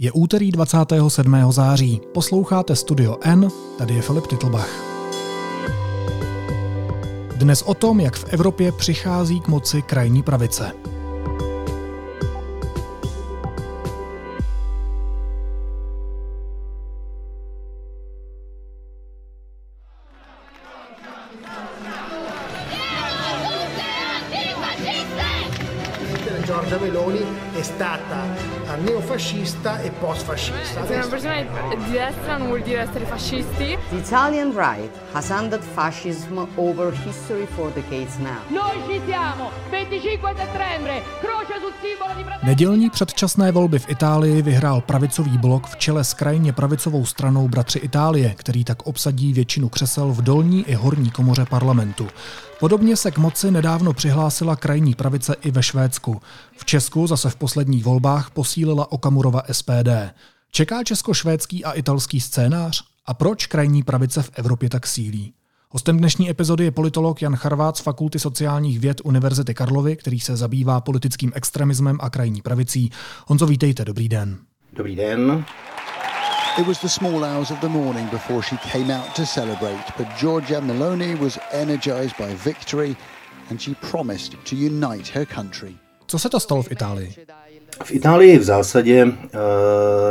[0.00, 1.52] Je úterý 27.
[1.52, 2.00] září.
[2.14, 3.48] Posloucháte Studio N,
[3.78, 4.70] tady je Filip Titlbach.
[7.36, 10.72] Dnes o tom, jak v Evropě přichází k moci krajní pravice.
[29.68, 30.86] Neofascista e post-fascista.
[30.86, 33.76] Se una persona è di destra non vuol dire essere fascisti.
[33.90, 38.40] The Italian right has handed fascism over history for decades now.
[38.48, 39.50] Noi ci siamo!
[39.70, 41.02] 25 settembre!
[41.20, 42.46] Croce sul simbolo di!
[42.46, 47.78] Nedělní předčasné volby v Itálii vyhrál pravicový blok v čele s krajně pravicovou stranou Bratři
[47.78, 52.08] Itálie, který tak obsadí většinu křesel v dolní i horní komoře parlamentu.
[52.60, 56.20] Podobně se k moci nedávno přihlásila krajní pravice i ve Švédsku.
[56.56, 60.14] V Česku zase v posledních volbách posílila Okamurova SPD.
[60.50, 62.84] Čeká česko-švédský a italský scénář?
[63.06, 65.34] A proč krajní pravice v Evropě tak sílí?
[65.70, 70.36] Hostem dnešní epizody je politolog Jan Charvát z Fakulty sociálních věd Univerzity Karlovy, který se
[70.36, 72.90] zabývá politickým extremismem a krajní pravicí.
[73.26, 74.38] Honzo, vítejte, dobrý den.
[74.72, 75.44] Dobrý den.
[76.58, 80.06] It was the small hours of the morning before she came out to celebrate, but
[80.20, 82.96] Giorgia Meloni was energized by victory
[83.50, 85.87] and she promised to unite her country.
[86.10, 87.14] Co se to stalo v Itálii?
[87.84, 89.28] V Itálii v zásadě, eh,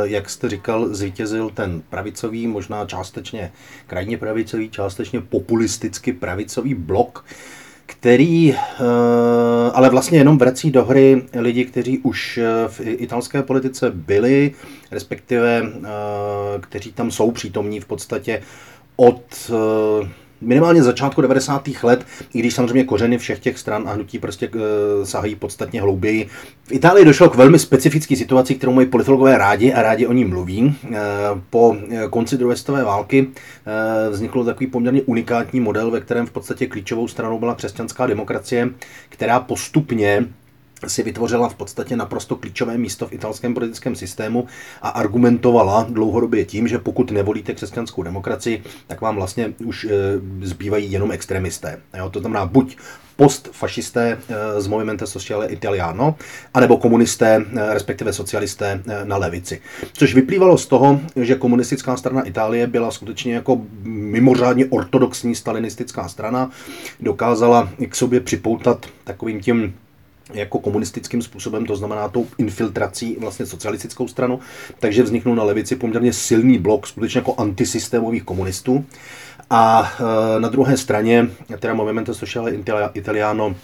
[0.02, 3.52] jak jste říkal, zvítězil ten pravicový, možná částečně
[3.86, 7.24] krajně pravicový, částečně populisticky pravicový blok,
[7.86, 8.58] který eh,
[9.72, 14.54] ale vlastně jenom vrací do hry lidi, kteří už eh, v italské politice byli,
[14.90, 15.62] respektive
[16.60, 18.42] kteří tam jsou přítomní v podstatě
[18.96, 19.50] od
[20.40, 21.68] minimálně začátku 90.
[21.82, 26.28] let, i když samozřejmě kořeny všech těch stran a hnutí prostě e, sahají podstatně hlouběji.
[26.64, 30.24] V Itálii došlo k velmi specifické situaci, kterou mají politologové rádi a rádi o ní
[30.24, 30.76] mluví.
[30.84, 30.96] E,
[31.50, 31.76] po
[32.10, 37.08] konci druhé světové války e, vznikl takový poměrně unikátní model, ve kterém v podstatě klíčovou
[37.08, 38.70] stranou byla křesťanská demokracie,
[39.08, 40.26] která postupně
[40.86, 44.46] si vytvořila v podstatě naprosto klíčové místo v italském politickém systému
[44.82, 49.90] a argumentovala dlouhodobě tím, že pokud nevolíte křesťanskou demokracii, tak vám vlastně už e,
[50.42, 51.80] zbývají jenom extremisté.
[51.98, 52.76] Jo, to znamená buď
[53.16, 56.14] postfašisté e, z Movimento Sociale Italiano,
[56.54, 59.60] anebo komunisté, e, respektive socialisté na levici.
[59.92, 66.50] Což vyplývalo z toho, že komunistická strana Itálie byla skutečně jako mimořádně ortodoxní stalinistická strana,
[67.00, 69.74] dokázala k sobě připoutat takovým tím
[70.34, 74.40] jako komunistickým způsobem, to znamená tou infiltrací vlastně socialistickou stranu,
[74.78, 78.84] takže vzniknul na levici poměrně silný blok skutečně jako antisystémových komunistů.
[79.50, 79.92] A
[80.36, 82.52] e, na druhé straně, teda Movimento Sociale
[82.94, 83.54] Italiano,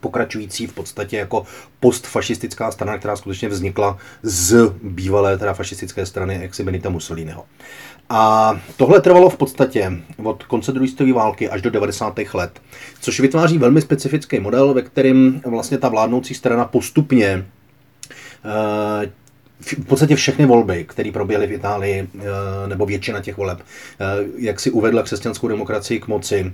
[0.00, 1.44] pokračující v podstatě jako
[1.80, 7.44] postfašistická strana, která skutečně vznikla z bývalé teda fašistické strany ex Benita Mussoliniho.
[8.10, 12.18] A tohle trvalo v podstatě od konce druhé světové války až do 90.
[12.34, 12.62] let,
[13.00, 17.46] což vytváří velmi specifický model, ve kterém vlastně ta vládnoucí strana postupně
[18.44, 19.10] eh,
[19.60, 22.22] v podstatě všechny volby, které proběhly v Itálii, eh,
[22.68, 24.04] nebo většina těch voleb, eh,
[24.38, 26.52] jak si uvedla křesťanskou demokracii k moci,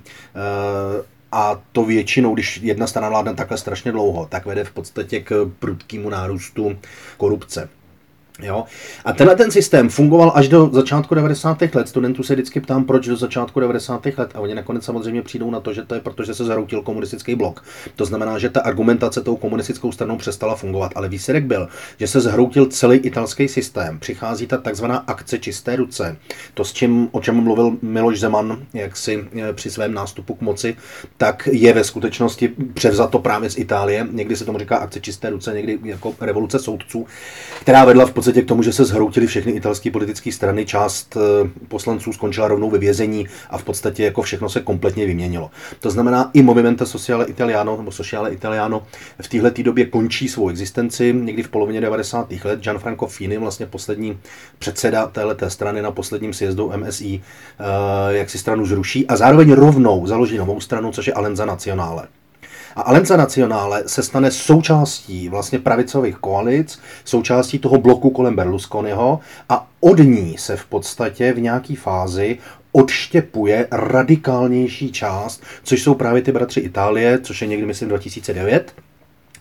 [1.34, 5.50] a to většinou, když jedna strana vládne takhle strašně dlouho, tak vede v podstatě k
[5.59, 6.78] prudkému nárůstu
[7.17, 7.69] korupce.
[8.43, 8.65] Jo?
[9.05, 11.62] A tenhle ten systém fungoval až do začátku 90.
[11.75, 11.89] let.
[11.89, 14.06] Studentů se vždycky ptám, proč do začátku 90.
[14.06, 14.31] let.
[14.34, 17.34] A oni nakonec samozřejmě přijdou na to, že to je proto, že se zaroutil komunistický
[17.34, 17.65] blok.
[17.97, 20.93] To znamená, že ta argumentace tou komunistickou stranou přestala fungovat.
[20.94, 21.69] Ale výsledek byl,
[21.99, 23.99] že se zhroutil celý italský systém.
[23.99, 26.17] Přichází ta takzvaná akce čisté ruce.
[26.55, 30.77] To, s čím, o čem mluvil Miloš Zeman jaksi eh, při svém nástupu k moci,
[31.17, 34.06] tak je ve skutečnosti převzato právě z Itálie.
[34.11, 37.06] Někdy se tomu říká akce čisté ruce, někdy jako revoluce soudců,
[37.61, 41.51] která vedla v podstatě k tomu, že se zhroutily všechny italské politické strany, část eh,
[41.69, 45.51] poslanců skončila rovnou ve vězení a v podstatě jako všechno se kompletně vyměnilo.
[45.81, 48.83] To znamená, i Movimento Sociale Italiano nebo Sociale Italiano
[49.23, 52.33] v téhle době končí svou existenci někdy v polovině 90.
[52.45, 52.61] let.
[52.61, 54.19] Gianfranco Fini, vlastně poslední
[54.59, 60.06] předseda této strany na posledním sjezdu MSI, eh, jak si stranu zruší a zároveň rovnou
[60.06, 62.09] založí novou stranu, což je Alenza Nacionale.
[62.76, 69.69] A Alenza Nacionále se stane součástí vlastně pravicových koalic, součástí toho bloku kolem Berlusconiho a
[69.81, 72.38] od ní se v podstatě v nějaké fázi
[72.73, 78.75] odštěpuje radikálnější část, což jsou právě ty bratři Itálie, což je někdy, myslím, 2009.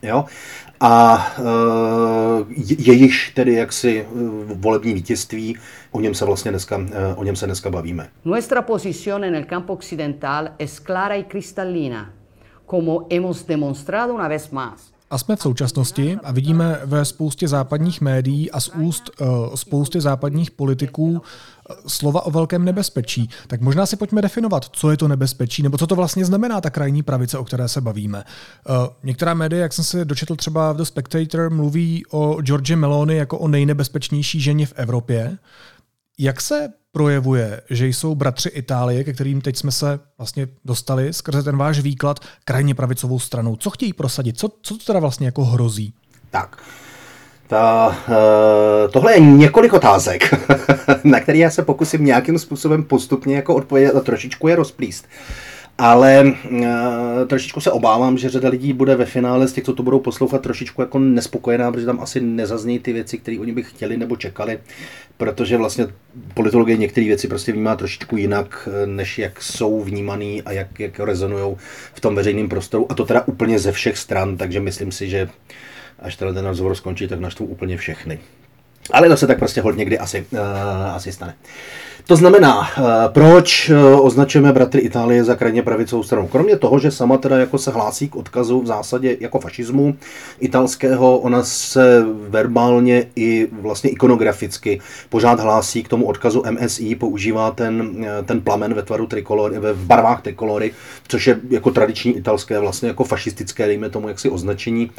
[0.03, 0.25] Jo?
[0.79, 1.43] A e,
[2.77, 4.05] jejichž tedy jaksi e,
[4.53, 5.57] volební vítězství,
[5.91, 8.09] o něm se vlastně dneska, e, o něm se dneska bavíme.
[8.25, 12.22] Nuestra posición en el campo occidental es clara y cristallina
[12.65, 13.45] como hemos
[14.09, 14.93] una vez más.
[15.09, 20.01] A jsme v současnosti a vidíme ve spoustě západních médií a z úst uh, spousty
[20.01, 21.19] západních politiků uh,
[21.87, 23.29] slova o velkém nebezpečí.
[23.47, 26.69] Tak možná si pojďme definovat, co je to nebezpečí, nebo co to vlastně znamená ta
[26.69, 28.23] krajní pravice, o které se bavíme.
[28.69, 33.15] Uh, některá média, jak jsem si dočetl třeba v The Spectator, mluví o George Meloni
[33.15, 35.37] jako o nejnebezpečnější ženě v Evropě.
[36.19, 41.43] Jak se projevuje, že jsou bratři Itálie, ke kterým teď jsme se vlastně dostali skrze
[41.43, 43.55] ten váš výklad krajně pravicovou stranou.
[43.55, 44.39] Co chtějí prosadit?
[44.39, 45.93] Co, co to teda vlastně jako hrozí?
[46.31, 46.63] Tak,
[47.47, 50.33] ta, uh, tohle je několik otázek,
[51.03, 55.07] na které já se pokusím nějakým způsobem postupně jako odpovědět a trošičku je rozplíst.
[55.77, 56.67] Ale uh,
[57.27, 60.41] trošičku se obávám, že řada lidí bude ve finále z těch, co to budou poslouchat,
[60.41, 64.59] trošičku jako nespokojená, protože tam asi nezaznějí ty věci, které oni by chtěli nebo čekali
[65.17, 65.87] protože vlastně
[66.33, 70.99] politologie některé věci prostě vnímá trošičku jinak, eh, než jak jsou vnímaný a jak, jak
[70.99, 71.55] rezonují
[71.93, 72.91] v tom veřejném prostoru.
[72.91, 75.29] A to teda úplně ze všech stran, takže myslím si, že
[75.99, 78.19] až tenhle ten rozhovor skončí, tak naštvou úplně všechny.
[78.91, 80.39] Ale to se tak prostě hodně někdy asi, uh,
[80.95, 81.35] asi stane.
[82.07, 86.27] To znamená, uh, proč uh, označujeme bratry Itálie za krajně pravicovou stranu?
[86.27, 89.95] Kromě toho, že sama teda jako se hlásí k odkazu v zásadě jako fašismu
[90.39, 98.05] italského, ona se verbálně i vlastně ikonograficky pořád hlásí k tomu odkazu MSI, používá ten,
[98.25, 100.73] ten plamen ve tvaru trikolory, ve barvách trikolory,
[101.07, 104.91] což je jako tradiční italské, vlastně jako fašistické, dejme tomu jaksi označení.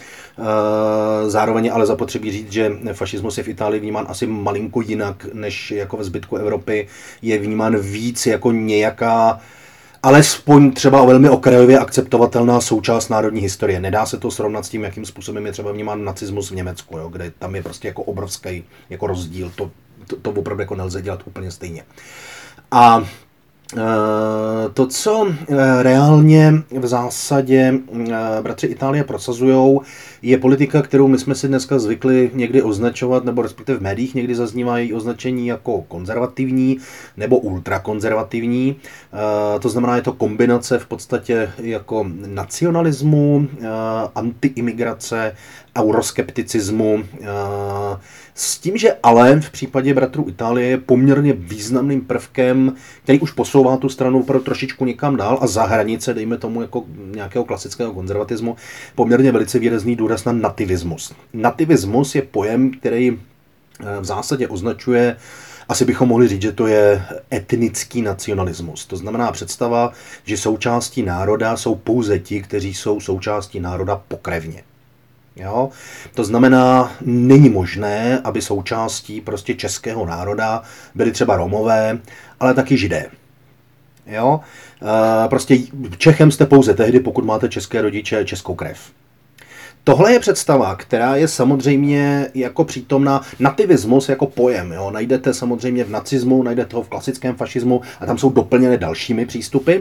[1.26, 5.96] Zároveň ale zapotřebí říct, že fašismus je v Itálii vnímán asi malinko jinak než jako
[5.96, 6.88] ve zbytku Evropy.
[7.22, 9.40] Je vnímán víc jako nějaká
[10.02, 13.80] alespoň třeba velmi okrajově akceptovatelná součást národní historie.
[13.80, 17.08] Nedá se to srovnat s tím, jakým způsobem je třeba vnímán nacismus v Německu, jo,
[17.08, 19.52] kde tam je prostě jako obrovský jako rozdíl.
[19.56, 19.70] To,
[20.06, 21.84] to, to opravdu jako nelze dělat úplně stejně.
[22.70, 23.04] A
[23.76, 27.74] Eh, to, co eh, reálně v zásadě
[28.10, 29.80] eh, bratři Itálie prosazují,
[30.24, 34.34] je politika, kterou my jsme si dneska zvykli někdy označovat, nebo respektive v médiích někdy
[34.34, 36.78] zaznívají označení jako konzervativní
[37.16, 38.76] nebo ultrakonzervativní.
[39.60, 43.48] To znamená, je to kombinace v podstatě jako nacionalismu,
[44.14, 45.36] antiimigrace,
[45.78, 47.04] euroskepticismu,
[48.34, 53.76] s tím, že ale v případě bratrů Itálie je poměrně významným prvkem, který už posouvá
[53.76, 56.84] tu stranu pro trošičku někam dál a za hranice, dejme tomu jako
[57.14, 58.56] nějakého klasického konzervatismu,
[58.94, 61.12] poměrně velice výrazný důraz na nativismus.
[61.32, 63.18] Nativismus je pojem, který
[63.80, 65.16] eh, v zásadě označuje
[65.68, 68.86] asi bychom mohli říct, že to je etnický nacionalismus.
[68.86, 69.92] To znamená představa,
[70.24, 74.62] že součástí národa jsou pouze ti, kteří jsou součástí národa pokrevně.
[75.36, 75.70] Jo?
[76.14, 80.62] To znamená, není možné, aby součástí prostě českého národa
[80.94, 81.98] byli třeba Romové,
[82.40, 83.06] ale taky Židé.
[84.06, 84.40] Jo?
[85.24, 85.58] E, prostě
[85.98, 88.78] Čechem jste pouze tehdy, pokud máte české rodiče, českou krev.
[89.84, 94.72] Tohle je představa, která je samozřejmě jako přítomná nativismus jako pojem.
[94.72, 94.90] Jo?
[94.90, 99.76] Najdete samozřejmě v nacismu, najdete ho v klasickém fašismu a tam jsou doplněny dalšími přístupy.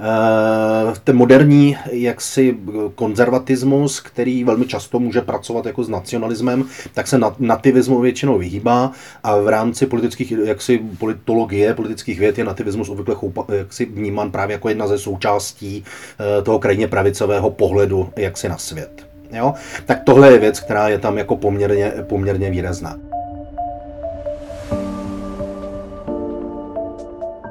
[0.00, 2.56] Eh, ten moderní jaksi
[2.94, 6.64] konzervatismus, který velmi často může pracovat jako s nacionalismem,
[6.94, 12.88] tak se nativismu většinou vyhýbá a v rámci politických jaksi politologie, politických věd je nativismus
[12.88, 18.48] obvykle choupa, jaksi vnímán právě jako jedna ze součástí eh, toho krajně pravicového pohledu jaksi
[18.48, 19.06] na svět.
[19.32, 19.54] Jo?
[19.86, 22.96] Tak tohle je věc, která je tam jako poměrně, poměrně výrazná.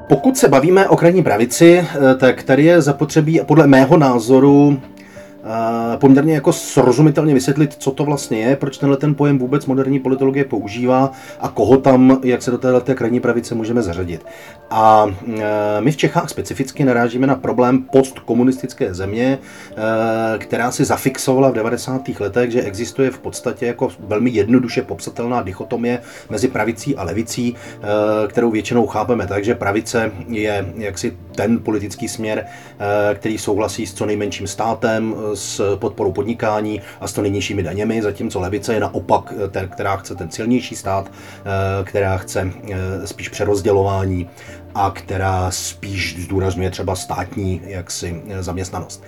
[0.07, 4.79] Pokud se bavíme o krajní pravici, eh, tak tady je zapotřebí podle mého názoru
[5.97, 10.45] poměrně jako srozumitelně vysvětlit, co to vlastně je, proč tenhle ten pojem vůbec moderní politologie
[10.45, 14.25] používá a koho tam, jak se do této krajní pravice můžeme zařadit.
[14.69, 15.07] A
[15.37, 19.39] e, my v Čechách specificky narážíme na problém postkomunistické země,
[20.35, 22.01] e, která si zafixovala v 90.
[22.19, 27.55] letech, že existuje v podstatě jako velmi jednoduše popsatelná dichotomie mezi pravicí a levicí,
[28.27, 32.45] kterou většinou chápeme tak, že pravice je jaksi ten politický směr,
[33.13, 38.39] který souhlasí s co nejmenším státem, s podporou podnikání a s to nejnižšími daněmi, zatímco
[38.39, 44.29] levice je naopak ten, která chce ten silnější stát, eh, která chce eh, spíš přerozdělování
[44.75, 49.03] a která spíš zdůrazňuje třeba státní jaksi eh, zaměstnanost.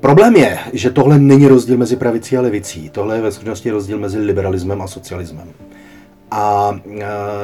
[0.00, 2.90] Problém je, že tohle není rozdíl mezi pravicí a levicí.
[2.90, 5.48] Tohle je ve skutečnosti rozdíl mezi liberalismem a socialismem.
[6.30, 6.72] A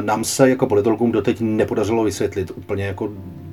[0.01, 3.09] nám se jako politologům doteď nepodařilo vysvětlit úplně jako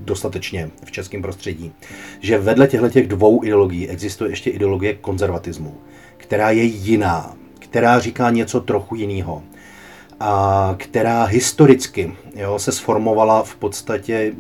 [0.07, 1.71] dostatečně v českém prostředí,
[2.19, 5.77] že vedle těchto těch dvou ideologií existuje ještě ideologie konzervatismu,
[6.17, 9.43] která je jiná, která říká něco trochu jiného.
[10.19, 14.33] A která historicky jo, se sformovala v podstatě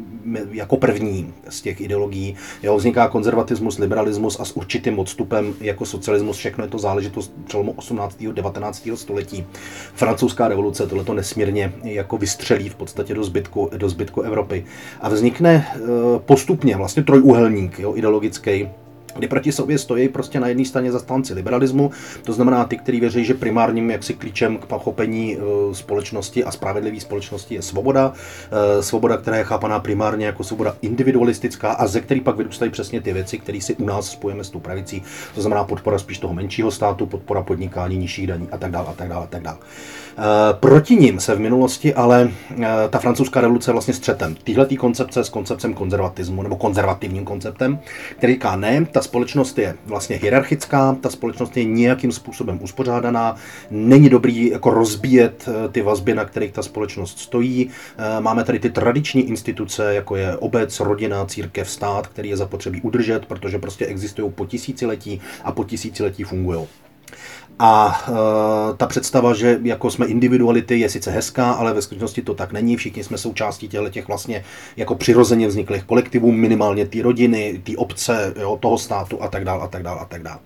[0.51, 2.35] jako první z těch ideologií.
[2.63, 6.37] Jo, vzniká konzervatismus, liberalismus a s určitým odstupem jako socialismus.
[6.37, 8.17] Všechno je to záležitost přelomu 18.
[8.33, 8.89] 19.
[8.95, 9.45] století.
[9.93, 14.65] Francouzská revoluce tohleto nesmírně jako vystřelí v podstatě do zbytku, do zbytku Evropy.
[15.01, 15.79] A vznikne eh,
[16.19, 18.69] postupně vlastně trojúhelník jo, ideologický,
[19.17, 21.91] kdy proti sobě stojí prostě na jedné straně zastánci liberalismu,
[22.23, 25.39] to znamená ty, kteří věří, že primárním jaksi klíčem k pochopení e,
[25.75, 28.13] společnosti a spravedlivé společnosti je svoboda.
[28.79, 33.01] E, svoboda, která je chápaná primárně jako svoboda individualistická a ze který pak vyrůstají přesně
[33.01, 35.03] ty věci, které si u nás spojíme s tou pravicí.
[35.35, 38.93] To znamená podpora spíš toho menšího státu, podpora podnikání, nižších daní a tak dále a
[38.93, 39.57] tak dále a tak dále.
[40.17, 42.31] E, proti ním se v minulosti ale
[42.89, 44.35] ta francouzská revoluce vlastně střetem.
[44.43, 47.79] Tyhle koncepce s konceptem konzervatismu nebo konzervativním konceptem,
[48.17, 53.35] který říká ne, ta společnost je vlastně hierarchická, ta společnost je nějakým způsobem uspořádaná,
[53.71, 57.69] není dobrý jako rozbíjet eh, ty vazby, na kterých ta společnost stojí.
[57.97, 62.81] Eh, máme tady ty tradiční instituce, jako je obec, rodina, církev, stát, který je zapotřebí
[62.81, 66.67] udržet, protože prostě existují po tisíciletí a po tisíciletí fungují.
[67.59, 72.33] A e, ta představa, že jako jsme individuality, je sice hezká, ale ve skutečnosti to
[72.33, 72.77] tak není.
[72.77, 74.43] Všichni jsme součástí těchto těch vlastně
[74.77, 79.63] jako přirozeně vzniklých kolektivů, minimálně ty rodiny, ty obce, jo, toho státu a tak dále
[79.63, 80.39] a tak dále a tak dále.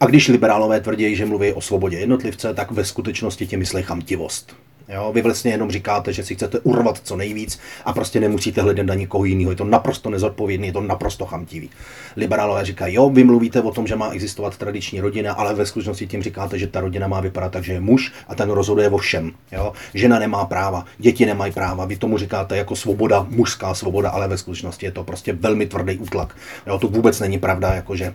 [0.00, 4.56] A když liberálové tvrdí, že mluví o svobodě jednotlivce, tak ve skutečnosti tím myslí chamtivost.
[4.88, 8.86] Jo, vy vlastně jenom říkáte, že si chcete urvat co nejvíc a prostě nemusíte hledat
[8.86, 9.50] na nikoho jiného.
[9.50, 11.70] Je to naprosto nezodpovědný, je to naprosto chamtivý.
[12.16, 16.06] Liberálové říkají, jo, vy mluvíte o tom, že má existovat tradiční rodina, ale ve skutečnosti
[16.06, 18.98] tím říkáte, že ta rodina má vypadat tak, že je muž a ten rozhoduje o
[18.98, 19.32] všem.
[19.52, 19.72] Jo.
[19.94, 24.38] Žena nemá práva, děti nemají práva, vy tomu říkáte jako svoboda, mužská svoboda, ale ve
[24.38, 26.36] skutečnosti je to prostě velmi tvrdý útlak.
[26.66, 28.14] Jo, to vůbec není pravda, jako že uh,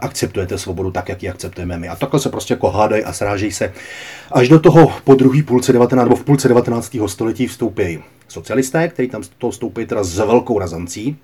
[0.00, 1.88] akceptujete svobodu tak, jak ji akceptujeme my.
[1.88, 3.72] A takhle se prostě jako hádají a srážejí se
[4.32, 6.96] až do toho po druhý půlce 19 nebo v půlce 19.
[7.06, 11.16] století vstoupí socialisté, kteří tam toho vstoupí teda s velkou razancí,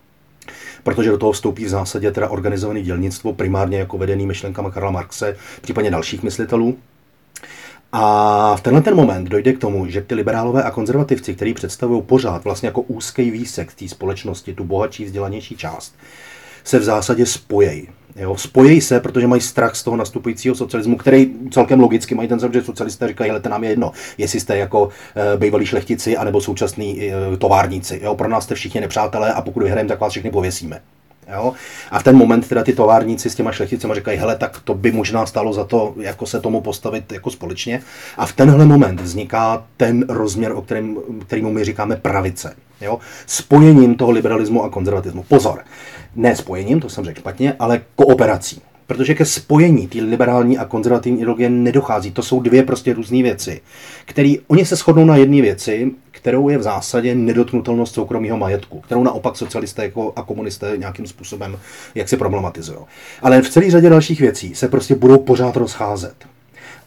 [0.82, 5.36] protože do toho vstoupí v zásadě teda organizované dělnictvo, primárně jako vedený myšlenkama Karla Marxe,
[5.60, 6.76] případně dalších myslitelů.
[7.92, 12.02] A v tenhle ten moment dojde k tomu, že ty liberálové a konzervativci, kteří představují
[12.02, 15.94] pořád vlastně jako úzký výsek té společnosti, tu bohatší, vzdělanější část,
[16.64, 17.88] se v zásadě spojejí.
[18.16, 22.40] Jo, spojí se, protože mají strach z toho nastupujícího socialismu, který celkem logicky mají ten
[22.52, 24.88] že socialisté říkají, hele, to nám je jedno, jestli jste jako
[25.34, 28.00] e, bývalí šlechtici anebo současní e, továrníci.
[28.02, 30.80] Jo, pro nás jste všichni nepřátelé a pokud vyhrajeme, tak vás všechny pověsíme.
[31.34, 31.52] Jo?
[31.90, 34.92] A v ten moment teda ty továrníci s těma šlechticima říkají, hele, tak to by
[34.92, 37.82] možná stalo za to, jako se tomu postavit jako společně.
[38.16, 42.56] A v tenhle moment vzniká ten rozměr, o kterém, kterému my říkáme pravice.
[42.80, 42.98] Jo?
[43.26, 45.22] Spojením toho liberalismu a konzervatismu.
[45.22, 45.64] Pozor,
[46.16, 48.62] ne spojením, to jsem řekl špatně, ale kooperací.
[48.86, 52.10] Protože ke spojení té liberální a konzervativní ideologie nedochází.
[52.10, 53.60] To jsou dvě prostě různé věci,
[54.04, 55.90] které oni se shodnou na jedné věci,
[56.22, 61.58] kterou je v zásadě nedotknutelnost soukromého majetku, kterou naopak socialisté jako a komunisté nějakým způsobem
[61.94, 62.78] jak si problematizují.
[63.22, 66.14] Ale v celé řadě dalších věcí se prostě budou pořád rozcházet.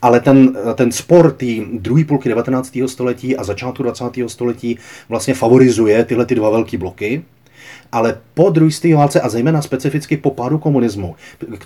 [0.02, 2.78] Ale ten, ten spor té druhé půlky 19.
[2.86, 4.06] století a začátku 20.
[4.28, 7.24] století vlastně favorizuje tyhle ty dva velké bloky,
[7.96, 11.16] ale po druhé válce a zejména specificky po pádu komunismu,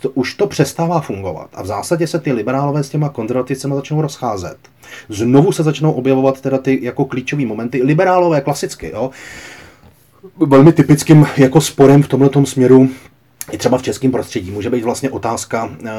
[0.02, 4.02] to, už to přestává fungovat a v zásadě se ty liberálové s těma konzervativcemi začnou
[4.02, 4.58] rozcházet.
[5.10, 9.10] Znovu se začnou objevovat teda ty jako klíčové momenty, liberálové klasicky, jo.
[10.38, 12.90] Velmi typickým jako sporem v tomto směru
[13.52, 15.90] i třeba v českém prostředí může být vlastně otázka e,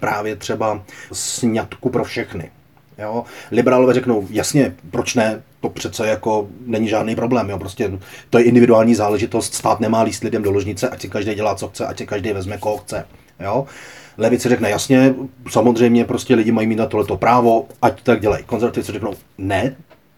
[0.00, 0.82] právě třeba
[1.12, 2.50] sňatku pro všechny.
[2.98, 3.24] Jo?
[3.50, 7.58] Liberálové řeknou, jasně, proč ne, to přece jako není žádný problém, jo?
[7.58, 7.98] prostě
[8.30, 11.68] to je individuální záležitost, stát nemá líst lidem do ložnice, ať si každý dělá, co
[11.68, 13.06] chce, ať si každý vezme, koho chce.
[13.40, 13.66] Jo?
[14.18, 15.14] Levice řekne jasně,
[15.50, 18.44] samozřejmě prostě lidi mají mít na tohleto právo, ať tak dělají.
[18.44, 19.76] Konzervativci řeknou ne,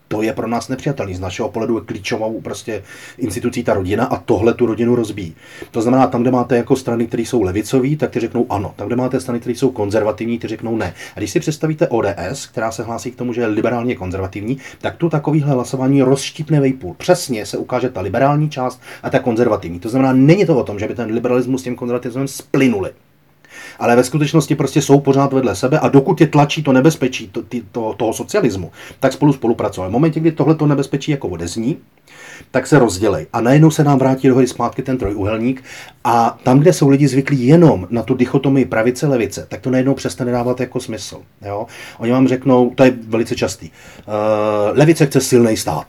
[0.09, 1.15] to je pro nás nepřijatelný.
[1.15, 2.83] Z našeho pohledu je klíčovou prostě
[3.19, 5.35] institucí ta rodina a tohle tu rodinu rozbíjí.
[5.71, 8.73] To znamená, tam, kde máte jako strany, které jsou levicové, tak ty řeknou ano.
[8.77, 10.95] Tam, kde máte strany, které jsou konzervativní, ty řeknou ne.
[11.17, 14.97] A když si představíte ODS, která se hlásí k tomu, že je liberálně konzervativní, tak
[14.97, 16.95] tu takovýhle hlasování rozštípne vejpůl.
[16.99, 19.81] Přesně se ukáže ta liberální část a ta konzervativní.
[19.81, 22.91] To znamená, není to o tom, že by ten liberalismus s tím konzervatismem splynuli
[23.78, 27.42] ale ve skutečnosti prostě jsou pořád vedle sebe a dokud je tlačí to nebezpečí to,
[27.42, 29.88] ty, to, toho socialismu, tak spolu spolupracují.
[29.88, 31.76] V momentě, kdy tohle to nebezpečí jako odezní,
[32.50, 33.26] tak se rozdělej.
[33.33, 35.64] A najednou se nám vrátí dohody zpátky ten trojuhelník
[36.04, 40.33] a tam, kde jsou lidi zvyklí jenom na tu dichotomii pravice-levice, tak to najednou přestane
[40.33, 41.21] dávat jako smysl.
[41.42, 41.66] Jo?
[41.99, 45.87] Oni vám řeknou, to je velice častý, uh, levice chce silný stát.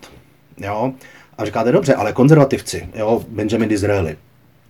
[0.58, 0.94] Jo?
[1.38, 4.18] A říkáte, dobře, ale konzervativci, jo, Benjamin Disraeli,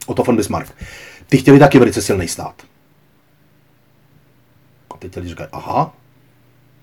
[0.08, 0.74] Otto von Bismarck,
[1.28, 2.54] ty chtěli taky velice silný stát.
[5.00, 5.94] Teď lidi říkají, aha,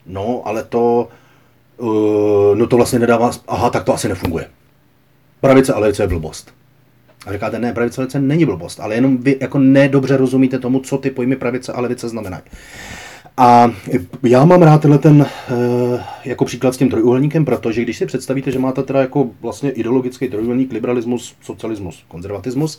[0.06, 1.08] no, ale to
[2.54, 4.46] do toho vlastně nedává, aha, tak to asi nefunguje.
[5.40, 6.54] Pravice a levice je blbost.
[7.26, 10.80] A říkáte, ne, pravice a levice není blbost, ale jenom vy jako nedobře rozumíte tomu,
[10.80, 12.42] co ty pojmy pravice a levice znamenají.
[13.36, 13.72] A
[14.22, 18.50] já mám rád tenhle ten uh, jako příklad s tím trojuhelníkem, protože když si představíte,
[18.50, 22.78] že máte teda jako vlastně ideologický trojuhelník, liberalismus, socialismus, konzervatismus,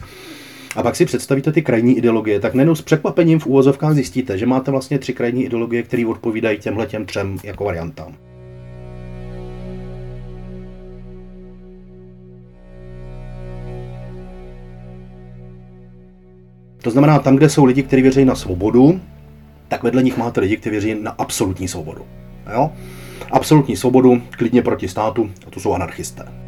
[0.76, 4.46] a pak si představíte ty krajní ideologie, tak nejenom s překvapením v úvozovkách zjistíte, že
[4.46, 8.16] máte vlastně tři krajní ideologie, které odpovídají těmhle těm třem jako variantám.
[16.82, 19.02] To znamená, tam, kde jsou lidi, kteří věří na svobodu,
[19.68, 22.02] tak vedle nich máte lidi, kteří věří na absolutní svobodu.
[22.54, 22.72] Jo?
[23.32, 26.45] Absolutní svobodu, klidně proti státu, a to jsou anarchisté.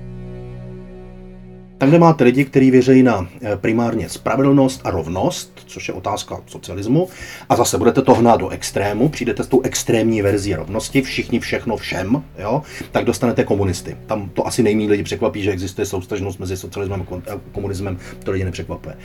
[1.78, 6.42] Tam, kde máte lidi, kteří věří na eh, primárně spravedlnost a rovnost, což je otázka
[6.48, 7.08] socialismu,
[7.50, 11.78] a zase budete to hnát do extrému, přijdete s tou extrémní verzí rovnosti, všichni všechno
[11.78, 13.98] všem, jo, tak dostanete komunisty.
[14.06, 18.46] Tam to asi nejméně lidi překvapí, že existuje soustažnost mezi socialismem a komunismem, to lidi
[18.46, 18.96] nepřekvapuje.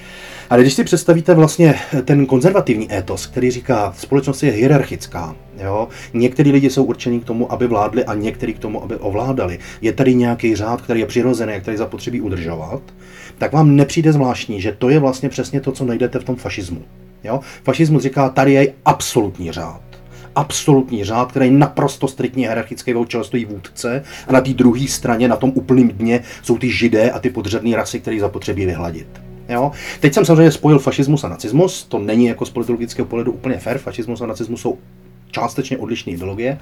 [0.51, 1.75] Ale když si představíte vlastně
[2.05, 5.89] ten konzervativní étos, který říká, společnost je hierarchická, Jo?
[6.15, 9.59] Některý lidi jsou určeni k tomu, aby vládli a některý k tomu, aby ovládali.
[9.81, 12.62] Je tady nějaký řád, který je přirozený, který zapotřebí udržovat,
[13.39, 16.83] tak vám nepřijde zvláštní, že to je vlastně přesně to, co najdete v tom fašismu.
[17.25, 17.41] Jo?
[17.65, 19.83] Fašismus říká, tady je absolutní řád
[20.35, 25.29] absolutní řád, který je naprosto striktně hierarchický, čele stojí vůdce a na té druhé straně,
[25.29, 29.07] na tom úplném dně, jsou ty židé a ty podřadné rasy, které zapotřebí vyhladit.
[29.49, 29.73] Jo?
[30.01, 33.79] Teď jsem samozřejmě spojil fašismus a nacismus, to není jako z politologického pohledu úplně fair,
[33.79, 34.79] fašismus a nacismus jsou
[35.33, 36.59] částečně odlišné ideologie.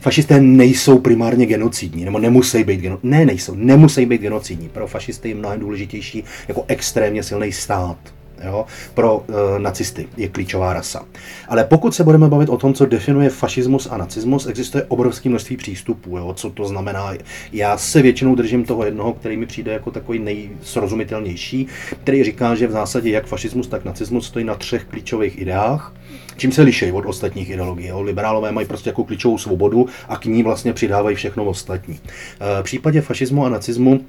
[0.00, 3.10] Fašisté nejsou primárně genocidní, nebo nemusí být genocidní.
[3.10, 4.68] Ne, nejsou, nemusí být genocidní.
[4.68, 7.98] Pro fašisty je mnohem důležitější jako extrémně silný stát.
[8.44, 8.66] Jo?
[8.94, 11.04] Pro e, nacisty je klíčová rasa.
[11.48, 15.56] Ale pokud se budeme bavit o tom, co definuje fašismus a nacismus, existuje obrovské množství
[15.56, 16.18] přístupů.
[16.18, 16.34] Jo?
[16.36, 17.14] Co to znamená?
[17.52, 21.66] Já se většinou držím toho jednoho, který mi přijde jako takový nejsrozumitelnější,
[22.02, 25.92] který říká, že v zásadě jak fašismus, tak nacismus stojí na třech klíčových ideách
[26.36, 27.86] Čím se liší od ostatních ideologií?
[27.86, 28.02] Jo?
[28.02, 31.94] Liberálové mají prostě jako klíčovou svobodu a k ní vlastně přidávají všechno ostatní.
[31.94, 34.00] E, v případě fašismu a nacismu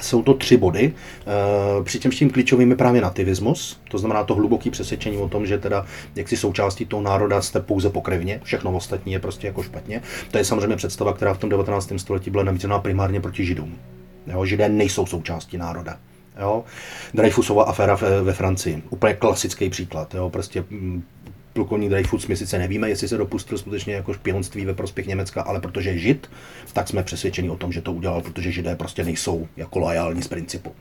[0.00, 0.92] jsou to tři body,
[1.80, 5.58] e, přičemž tím klíčovým je právě nativismus, to znamená to hluboké přesvědčení o tom, že
[5.58, 10.02] teda jak si součástí toho národa jste pouze pokrevně, všechno ostatní je prostě jako špatně.
[10.30, 11.92] To je samozřejmě představa, která v tom 19.
[11.96, 13.78] století byla namířená primárně proti židům.
[14.26, 15.98] Jo, židé nejsou součástí národa.
[16.40, 16.64] Jo?
[17.14, 20.14] Dreyfusova aféra ve, ve Francii, úplně klasický příklad.
[20.14, 20.30] Jo?
[20.30, 21.02] Prostě mm,
[21.52, 25.60] plukovník Dreyfus, my sice nevíme, jestli se dopustil skutečně jako špionství ve prospěch Německa, ale
[25.60, 26.30] protože je žid,
[26.72, 30.28] tak jsme přesvědčeni o tom, že to udělal, protože židé prostě nejsou jako loajální z
[30.28, 30.72] principu.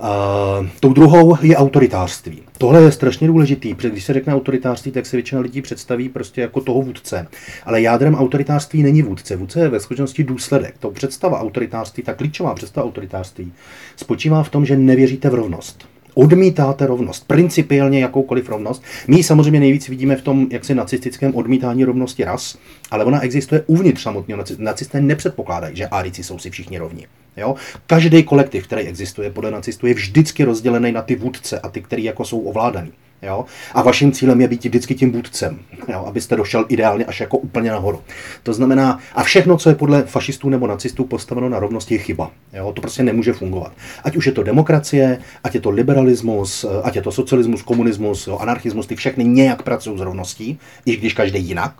[0.00, 2.42] Uh, tou druhou je autoritářství.
[2.58, 6.40] Tohle je strašně důležitý, protože když se řekne autoritářství, tak se většina lidí představí prostě
[6.40, 7.26] jako toho vůdce.
[7.64, 9.36] Ale jádrem autoritářství není vůdce.
[9.36, 10.74] Vůdce je ve skutečnosti důsledek.
[10.78, 13.52] To představa autoritářství, ta klíčová představa autoritářství,
[13.96, 18.82] spočívá v tom, že nevěříte v rovnost odmítáte rovnost, principiálně jakoukoliv rovnost.
[19.08, 22.58] My ji samozřejmě nejvíc vidíme v tom jaksi nacistickém odmítání rovnosti ras,
[22.90, 25.00] ale ona existuje uvnitř samotného nacisté.
[25.00, 27.06] nepředpokládají, že Árici jsou si všichni rovni.
[27.36, 27.54] Jo?
[27.86, 32.04] Každý kolektiv, který existuje podle nacistů, je vždycky rozdělený na ty vůdce a ty, který
[32.04, 32.92] jako jsou ovládaný.
[33.22, 33.44] Jo?
[33.74, 36.04] A vaším cílem je být vždycky tím vůdcem, jo?
[36.06, 38.00] abyste došel ideálně až jako úplně nahoru.
[38.42, 42.30] To znamená, a všechno, co je podle fašistů nebo nacistů postaveno na rovnosti, je chyba.
[42.52, 42.72] Jo?
[42.72, 43.72] To prostě nemůže fungovat.
[44.04, 48.38] Ať už je to demokracie, ať je to liberalismus, ať je to socialismus, komunismus, jo?
[48.38, 51.74] anarchismus, ty všechny nějak pracují s rovností, i když každý jinak,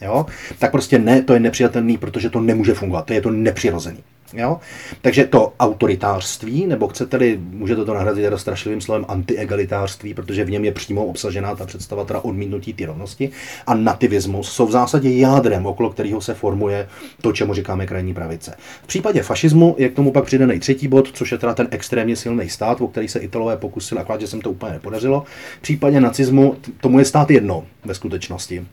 [0.00, 0.26] jo?
[0.58, 4.04] tak prostě ne, to je nepřijatelný, protože to nemůže fungovat, to je to nepřirozený.
[4.32, 4.60] Jo?
[5.00, 10.64] Takže to autoritářství, nebo chcete-li, můžete to nahradit teda strašlivým slovem antiegalitářství, protože v něm
[10.64, 13.30] je přímo obsažená ta představa teda odmítnutí ty rovnosti,
[13.66, 16.88] a nativismus jsou v zásadě jádrem, okolo kterého se formuje
[17.22, 18.54] to, čemu říkáme krajní pravice.
[18.82, 22.16] V případě fašismu je k tomu pak přidaný třetí bod, což je teda ten extrémně
[22.16, 25.24] silný stát, o který se Italové pokusili, akorát, že se to úplně nepodařilo.
[25.58, 28.66] V případě nacismu tomu je stát jedno ve skutečnosti.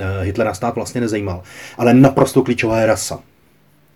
[0.00, 1.42] Eh, Hitlera stát vlastně nezajímal,
[1.78, 3.18] ale naprosto klíčová je rasa.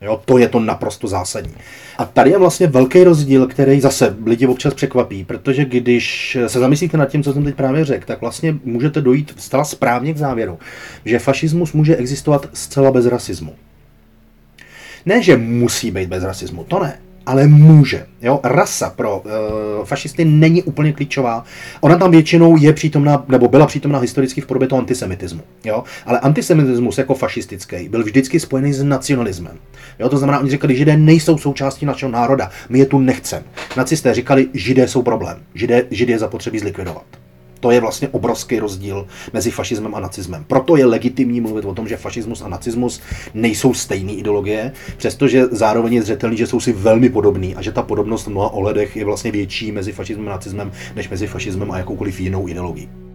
[0.00, 1.54] Jo, to je to naprosto zásadní.
[1.98, 6.96] A tady je vlastně velký rozdíl, který zase lidi občas překvapí, protože když se zamyslíte
[6.96, 10.58] nad tím, co jsem teď právě řekl, tak vlastně můžete dojít zcela správně k závěru,
[11.04, 13.54] že fašismus může existovat zcela bez rasismu.
[15.06, 18.06] Ne, že musí být bez rasismu, to ne ale může.
[18.22, 18.40] Jo?
[18.44, 21.44] Rasa pro uh, fašisty není úplně klíčová.
[21.80, 25.42] Ona tam většinou je přítomná, nebo byla přítomná historicky v podobě toho antisemitismu.
[25.64, 25.84] Jo?
[26.06, 29.58] Ale antisemitismus jako fašistický byl vždycky spojený s nacionalismem.
[29.98, 30.08] Jo?
[30.08, 33.44] To znamená, oni říkali, že židé nejsou součástí našeho národa, my je tu nechceme.
[33.76, 37.21] Nacisté říkali, židé jsou problém, židé, židé zapotřebí zlikvidovat.
[37.62, 40.44] To je vlastně obrovský rozdíl mezi fašismem a nacismem.
[40.48, 43.00] Proto je legitimní mluvit o tom, že fašismus a nacismus
[43.34, 47.82] nejsou stejné ideologie, přestože zároveň je zřetelný, že jsou si velmi podobný a že ta
[47.82, 51.78] podobnost v mnoha ohledech je vlastně větší mezi fašismem a nacismem, než mezi fašismem a
[51.78, 53.11] jakoukoliv jinou ideologií.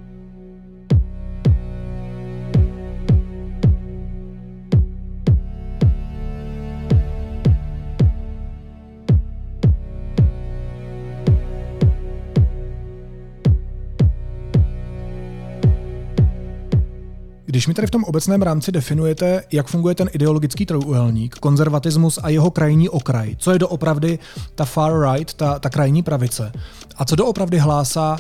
[17.50, 22.30] Když mi tady v tom obecném rámci definujete, jak funguje ten ideologický trojuhelník, konzervatismus a
[22.30, 24.20] jeho krajní okraj, co je doopravdy
[24.56, 26.52] ta far right, ta, ta krajní pravice,
[26.98, 28.18] a co doopravdy hlásá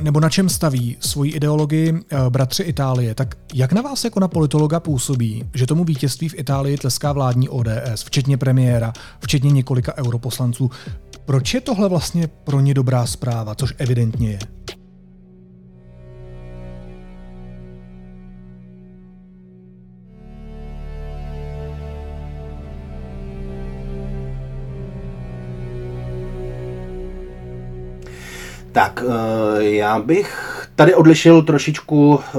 [0.00, 4.28] nebo na čem staví svoji ideologii eh, bratři Itálie, tak jak na vás jako na
[4.28, 10.70] politologa působí, že tomu vítězství v Itálii tleská vládní ODS, včetně premiéra, včetně několika europoslanců?
[11.24, 14.38] Proč je tohle vlastně pro ně dobrá zpráva, což evidentně je?
[28.72, 32.38] Tak, eh, já bych tady odlišil trošičku eh,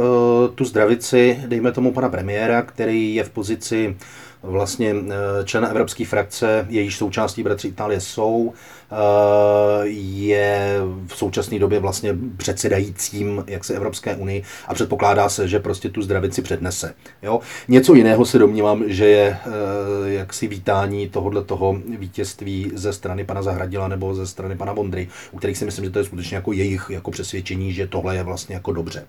[0.56, 3.98] tu zdravici, dejme tomu pana premiéra, který je v pozici
[4.44, 8.54] vlastně eh, člena evropské frakce, jejíž součástí bratři Itálie jsou,
[8.92, 15.60] Eh, je v současné době vlastně předsedajícím jak se Evropské unii a předpokládá se, že
[15.60, 16.94] prostě tu zdravici přednese.
[17.22, 17.40] Jo?
[17.68, 23.42] Něco jiného se domnívám, že je eh, jaksi vítání tohohle toho vítězství ze strany pana
[23.42, 26.52] Zahradila nebo ze strany pana Vondry, u kterých si myslím, že to je skutečně jako
[26.54, 29.06] jejich jako přesvědčení, že tohle je vlastně jako dobře.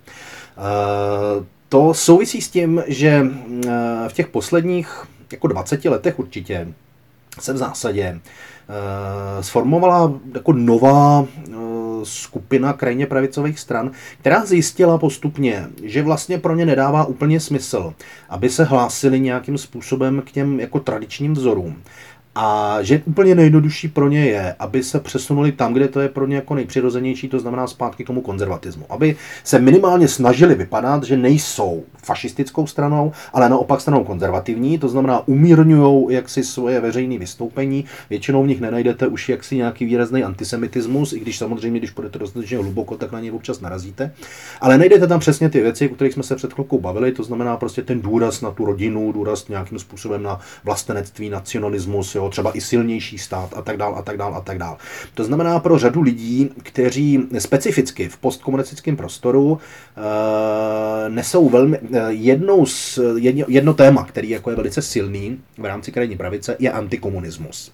[1.68, 3.26] To souvisí s tím, že
[4.08, 6.68] v těch posledních jako 20 letech určitě
[7.40, 8.20] se v zásadě
[8.68, 11.52] Eh, sformovala jako nová eh,
[12.02, 13.90] skupina krajně pravicových stran,
[14.20, 17.94] která zjistila postupně, že vlastně pro ně nedává úplně smysl,
[18.28, 21.82] aby se hlásili nějakým způsobem k těm jako tradičním vzorům.
[22.34, 26.26] A že úplně nejjednodušší pro ně je, aby se přesunuli tam, kde to je pro
[26.26, 28.84] ně jako nejpřirozenější, to znamená zpátky k tomu konzervatismu.
[28.88, 35.28] Aby se minimálně snažili vypadat, že nejsou fašistickou stranou, ale naopak stranou konzervativní, to znamená
[35.28, 37.84] umírňují jaksi svoje veřejné vystoupení.
[38.10, 42.58] Většinou v nich nenajdete už jaksi nějaký výrazný antisemitismus, i když samozřejmě, když půjdete dostatečně
[42.58, 44.12] hluboko, tak na ně občas narazíte.
[44.60, 47.56] Ale najdete tam přesně ty věci, o kterých jsme se před chvilkou bavili, to znamená
[47.56, 52.60] prostě ten důraz na tu rodinu, důraz nějakým způsobem na vlastenectví, nacionalismus, jo, třeba i
[52.60, 54.76] silnější stát a tak dál a tak dál a tak dál.
[55.14, 59.58] To znamená pro řadu lidí, kteří specificky v postkomunistickém prostoru
[59.96, 65.64] e, nesou velmi, e, jednou z, jedno, jedno téma, který jako je velice silný v
[65.64, 67.72] rámci krajní pravice, je antikomunismus.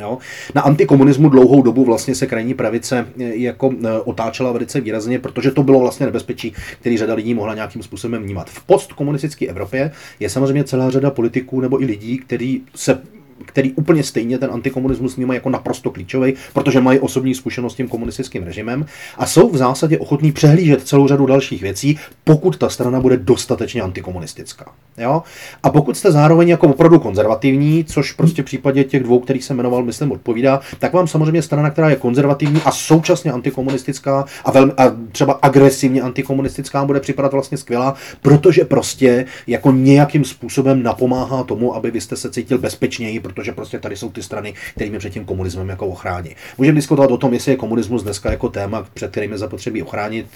[0.00, 0.18] Jo.
[0.54, 3.74] Na antikomunismu dlouhou dobu vlastně se krajní pravice e, jako
[4.04, 8.50] otáčela velice výrazně, protože to bylo vlastně nebezpečí, který řada lidí mohla nějakým způsobem vnímat.
[8.50, 13.02] V postkomunistické Evropě je samozřejmě celá řada politiků nebo i lidí, kteří se
[13.44, 17.88] který úplně stejně ten antikomunismus vnímají jako naprosto klíčový, protože mají osobní zkušenost s tím
[17.88, 18.86] komunistickým režimem
[19.18, 23.82] a jsou v zásadě ochotní přehlížet celou řadu dalších věcí, pokud ta strana bude dostatečně
[23.82, 24.72] antikomunistická.
[24.98, 25.22] Jo?
[25.62, 29.56] A pokud jste zároveň jako opravdu konzervativní, což prostě v případě těch dvou, kterých jsem
[29.56, 34.72] jmenoval, myslím, odpovídá, tak vám samozřejmě strana, která je konzervativní a současně antikomunistická a, velmi,
[34.72, 41.74] a třeba agresivně antikomunistická, bude připadat vlastně skvělá, protože prostě jako nějakým způsobem napomáhá tomu,
[41.74, 45.24] aby vy jste se cítil bezpečněji, protože prostě tady jsou ty strany, kterými před tím
[45.24, 46.36] komunismem jako ochrání.
[46.58, 50.26] Můžeme diskutovat o tom, jestli je komunismus dneska jako téma, před kterým je zapotřebí ochránit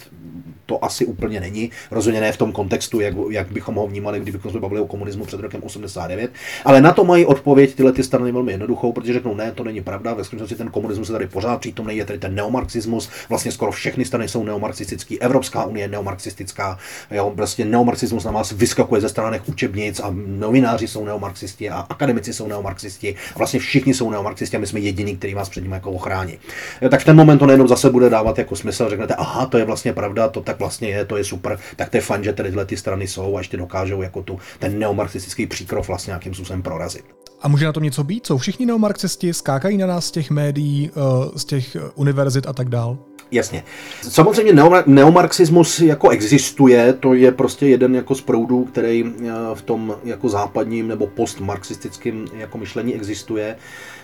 [0.67, 1.71] to asi úplně není.
[1.91, 5.25] Rozhodně ne v tom kontextu, jak, jak bychom ho vnímali, kdybychom se bavili o komunismu
[5.25, 6.31] před rokem 89.
[6.65, 9.81] Ale na to mají odpověď tyhle ty strany velmi jednoduchou, protože řeknou, ne, to není
[9.81, 10.13] pravda.
[10.13, 13.09] Ve skutečnosti ten komunismus je tady pořád přítomný, je tady ten neomarxismus.
[13.29, 15.21] Vlastně skoro všechny strany jsou neomarxistický.
[15.21, 16.77] Evropská unie je neomarxistická.
[17.11, 22.33] Jo, prostě neomarxismus na vás vyskakuje ze stránek učebnic a novináři jsou neomarxisti a akademici
[22.33, 23.15] jsou neomarxisti.
[23.35, 26.37] A vlastně všichni jsou neomarxisti a my jsme jediní, který vás před nimi jako ochrání.
[26.81, 29.57] Jo, tak v ten moment to nejenom zase bude dávat jako smysl, řeknete, aha, to
[29.57, 32.23] je vlastně pravda, to tak tak vlastně je, to je super, tak to je fajn,
[32.23, 36.11] že tady tyhle ty strany jsou a ještě dokážou jako tu, ten neomarxistický příkrov vlastně
[36.11, 37.05] nějakým způsobem prorazit.
[37.41, 38.27] A může na tom něco být?
[38.27, 42.69] Jsou všichni neomarxisti, skákají na nás z těch médií, eh, z těch univerzit a tak
[42.69, 42.97] dál?
[43.31, 43.63] Jasně.
[44.01, 44.53] Samozřejmě
[44.85, 50.29] neomarxismus jako existuje, to je prostě jeden jako z proudů, který eh, v tom jako
[50.29, 53.55] západním nebo postmarxistickém jako myšlení existuje.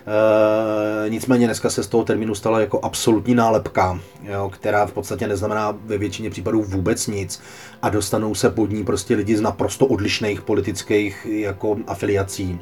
[0.08, 5.28] E, nicméně dneska se z toho termínu stala jako absolutní nálepka, jo, která v podstatě
[5.28, 7.42] neznamená ve většině případů vůbec nic
[7.82, 12.60] a dostanou se pod ní prostě lidi z naprosto odlišných politických jako afiliací.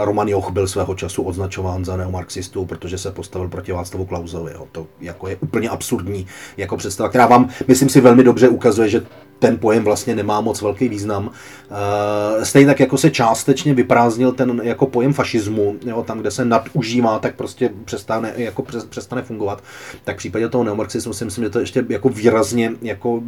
[0.00, 4.52] Roman Joch byl svého času označován za neomarxistu, protože se postavil proti Václavu Klausovi.
[4.52, 4.66] Jo.
[4.72, 9.02] To jako je úplně absurdní jako představa, která vám, myslím si, velmi dobře ukazuje, že
[9.38, 11.26] ten pojem vlastně nemá moc velký význam.
[11.26, 16.44] Uh, stejně tak, jako se částečně vyprázdnil ten jako pojem fašismu, jo, tam, kde se
[16.44, 19.62] nadužívá, tak prostě přestane, jako přestane fungovat.
[20.04, 23.22] Tak v případě toho neomarxismu si myslím, že to je ještě jako výrazně, jako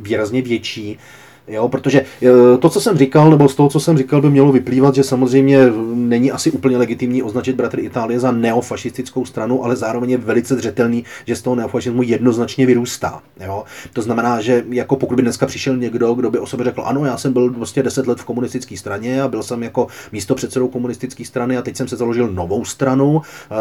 [0.00, 0.98] výrazně větší.
[1.48, 4.52] Jo, protože eh, to, co jsem říkal, nebo z toho, co jsem říkal, by mělo
[4.52, 5.58] vyplývat, že samozřejmě
[5.94, 11.04] není asi úplně legitimní označit bratry Itálie za neofašistickou stranu, ale zároveň je velice zřetelný,
[11.26, 13.22] že z toho neofašismu jednoznačně vyrůstá.
[13.46, 13.64] Jo?
[13.92, 17.04] To znamená, že jako pokud by dneska přišel někdo, kdo by o sobě řekl, ano,
[17.04, 20.68] já jsem byl vlastně 10 let v komunistické straně a byl jsem jako místo předsedou
[20.68, 23.54] komunistické strany a teď jsem se založil novou stranu, eh,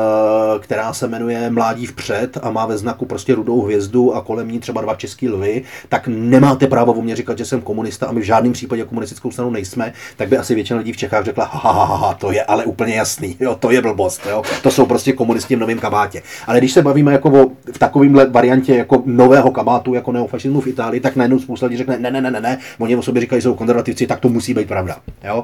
[0.60, 4.60] která se jmenuje Mládí vpřed a má ve znaku prostě rudou hvězdu a kolem ní
[4.60, 8.12] třeba dva český lvy, tak nemáte právo o mě říkat, že jsem komunista komunista a
[8.12, 11.46] my v žádném případě komunistickou stranu nejsme, tak by asi většina lidí v Čechách řekla,
[11.46, 14.72] ha, ha, ha, ha to je ale úplně jasný, jo, to je blbost, jo, to
[14.72, 16.22] jsou prostě komunisti v novém kabátě.
[16.48, 20.68] Ale když se bavíme jako o, v takovémhle variantě jako nového kabátu, jako neofašismu v
[20.68, 23.42] Itálii, tak najednou spousta lidí řekne, ne, ne, ne, ne, ne, oni o sobě říkají,
[23.42, 24.96] že jsou konzervativci, tak to musí být pravda.
[25.24, 25.44] Jo?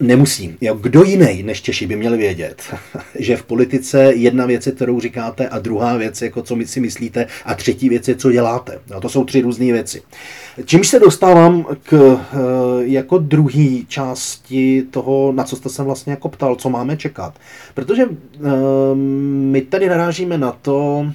[0.00, 0.56] Nemusí.
[0.60, 2.62] Jo, kdo jiný než Češi by měli vědět,
[3.18, 6.80] že v politice jedna věc je, kterou říkáte, a druhá věc je, jako co si
[6.80, 8.80] myslíte, a třetí věc je, co děláte.
[8.90, 10.02] No, to jsou tři různé věci.
[10.64, 12.36] Čímž se dostávám k eh,
[12.80, 17.34] jako druhé části toho, na co jste se vlastně jako ptal, co máme čekat.
[17.74, 18.48] Protože eh,
[19.24, 21.06] my tady narážíme na to,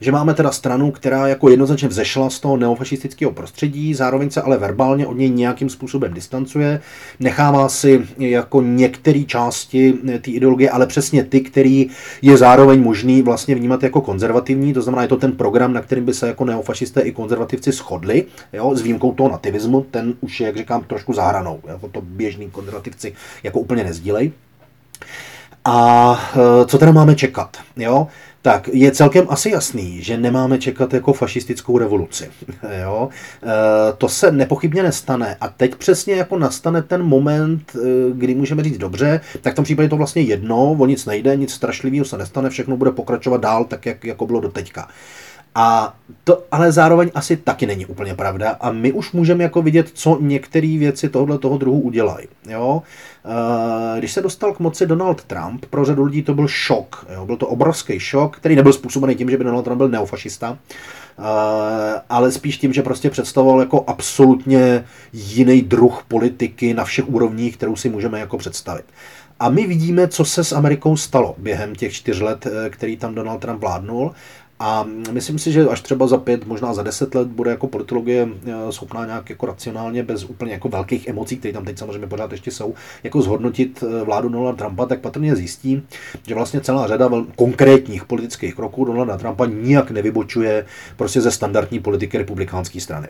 [0.00, 4.58] že máme teda stranu, která jako jednoznačně vzešla z toho neofašistického prostředí, zároveň se ale
[4.58, 6.80] verbálně od něj nějakým způsobem distancuje,
[7.20, 11.86] nechává si jako některé části té ideologie, ale přesně ty, který
[12.22, 16.04] je zároveň možný vlastně vnímat jako konzervativní, to znamená, je to ten program, na kterým
[16.04, 20.46] by se jako neofašisté i konzervativci shodli, jo, s výjimkou toho nativismu, ten už je,
[20.46, 24.32] jak říkám, trošku záhranou, jako to běžní konzervativci jako úplně nezdílej.
[25.64, 27.56] A e, co teda máme čekat?
[27.76, 28.08] Jo?
[28.42, 32.30] Tak je celkem asi jasný, že nemáme čekat jako fašistickou revoluci.
[32.82, 33.08] jo?
[33.42, 35.36] E, to se nepochybně nestane.
[35.40, 37.78] A teď přesně jako nastane ten moment, e,
[38.12, 41.52] kdy můžeme říct dobře, tak v tom případě to vlastně jedno, o nic nejde, nic
[41.52, 44.88] strašlivého se nestane, všechno bude pokračovat dál tak, jak jako bylo doteďka.
[45.54, 49.90] A to ale zároveň asi taky není úplně pravda a my už můžeme jako vidět,
[49.94, 52.28] co některé věci tohoto toho druhu udělají.
[52.48, 52.82] Jo?
[53.24, 57.06] Eh, když se dostal k moci Donald Trump, pro řadu lidí to byl šok.
[57.14, 57.26] Jo?
[57.26, 60.58] Byl to obrovský šok, který nebyl způsobený tím, že by Donald Trump byl neofašista,
[61.18, 61.22] eh,
[62.10, 67.76] ale spíš tím, že prostě představoval jako absolutně jiný druh politiky na všech úrovních, kterou
[67.76, 68.84] si můžeme jako představit.
[69.40, 73.14] A my vidíme, co se s Amerikou stalo během těch čtyř let, eh, který tam
[73.14, 74.12] Donald Trump vládnul.
[74.62, 78.28] A myslím si, že až třeba za pět, možná za deset let bude jako politologie
[78.46, 82.32] eh, schopná nějak jako racionálně, bez úplně jako velkých emocí, které tam teď samozřejmě pořád
[82.32, 85.82] ještě jsou, jako zhodnotit eh, vládu Donalda Trumpa, tak patrně zjistí,
[86.26, 92.18] že vlastně celá řada konkrétních politických kroků Donalda Trumpa nijak nevybočuje prostě ze standardní politiky
[92.18, 93.08] republikánské strany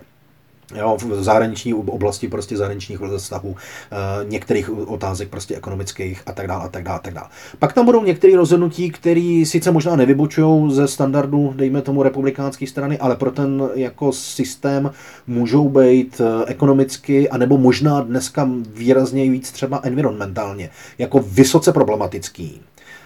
[0.74, 6.64] jo, v zahraniční oblasti prostě zahraničních vztahů, eh, některých otázek prostě ekonomických a tak dále
[6.64, 7.28] a tak dále a tak dále.
[7.58, 12.98] Pak tam budou některé rozhodnutí, které sice možná nevybočují ze standardu, dejme tomu republikánské strany,
[12.98, 14.90] ale pro ten jako systém
[15.26, 22.60] můžou být eh, ekonomicky, anebo možná dneska výrazně víc třeba environmentálně, jako vysoce problematický.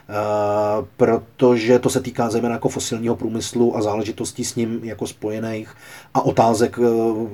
[0.08, 5.74] Eh, protože to se týká zejména jako fosilního průmyslu a záležitostí s ním jako spojených
[6.14, 6.88] a otázek, eh,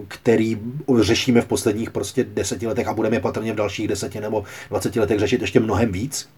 [0.08, 0.58] který
[1.00, 5.18] řešíme v posledních prostě deseti letech a budeme patrně v dalších deseti nebo dvaceti letech
[5.18, 6.28] řešit ještě mnohem víc.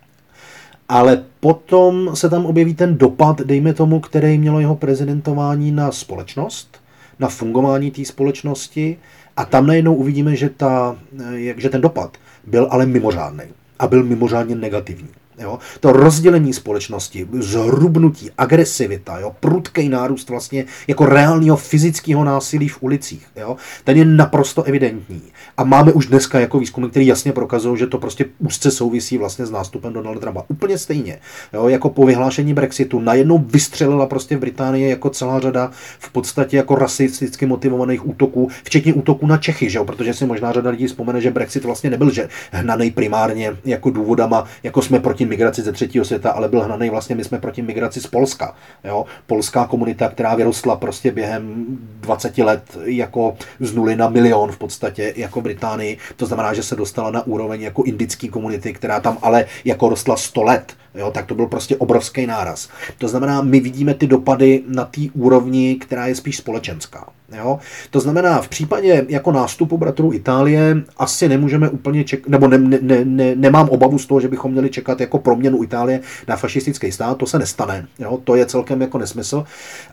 [0.88, 6.80] Ale potom se tam objeví ten dopad, dejme tomu, který mělo jeho prezidentování na společnost,
[7.18, 8.98] na fungování té společnosti
[9.36, 12.16] a tam najednou uvidíme, že, ta, eh, že ten dopad
[12.46, 13.44] byl ale mimořádný
[13.78, 15.08] a byl mimořádně negativní.
[15.42, 15.58] Jo?
[15.80, 19.32] To rozdělení společnosti, zhrubnutí, agresivita, jo?
[19.40, 23.56] prudký nárůst vlastně jako reálného fyzického násilí v ulicích, jo?
[23.84, 25.22] ten je naprosto evidentní.
[25.56, 29.46] A máme už dneska jako výzkumy, které jasně prokazují, že to prostě úzce souvisí vlastně
[29.46, 30.44] s nástupem Donalda Trumpa.
[30.48, 31.18] Úplně stejně.
[31.52, 31.68] Jo?
[31.68, 36.74] Jako po vyhlášení Brexitu najednou vystřelila prostě v Británii jako celá řada v podstatě jako
[36.74, 39.84] rasisticky motivovaných útoků, včetně útoků na Čechy, že jo?
[39.84, 44.44] protože si možná řada lidí vzpomene, že Brexit vlastně nebyl že hnaný primárně jako důvodama,
[44.62, 48.00] jako jsme proti migraci ze třetího světa, ale byl hnaný vlastně, my jsme proti migraci
[48.00, 48.54] z Polska.
[48.84, 49.04] Jo?
[49.26, 51.64] Polská komunita, která vyrostla prostě během
[52.00, 55.98] 20 let jako z nuly na milion v podstatě jako Británii.
[56.16, 60.16] To znamená, že se dostala na úroveň jako indický komunity, která tam ale jako rostla
[60.16, 62.68] 100 let Jo, tak to byl prostě obrovský náraz.
[62.98, 67.08] To znamená, my vidíme ty dopady na té úrovni, která je spíš společenská.
[67.36, 67.58] Jo?
[67.90, 73.04] To znamená, v případě jako nástupu bratrů Itálie asi nemůžeme úplně čekat, nebo ne, ne,
[73.04, 77.18] ne, nemám obavu z toho, že bychom měli čekat jako proměnu Itálie na fašistický stát,
[77.18, 77.86] to se nestane.
[77.98, 78.18] Jo?
[78.24, 79.44] To je celkem jako nesmysl.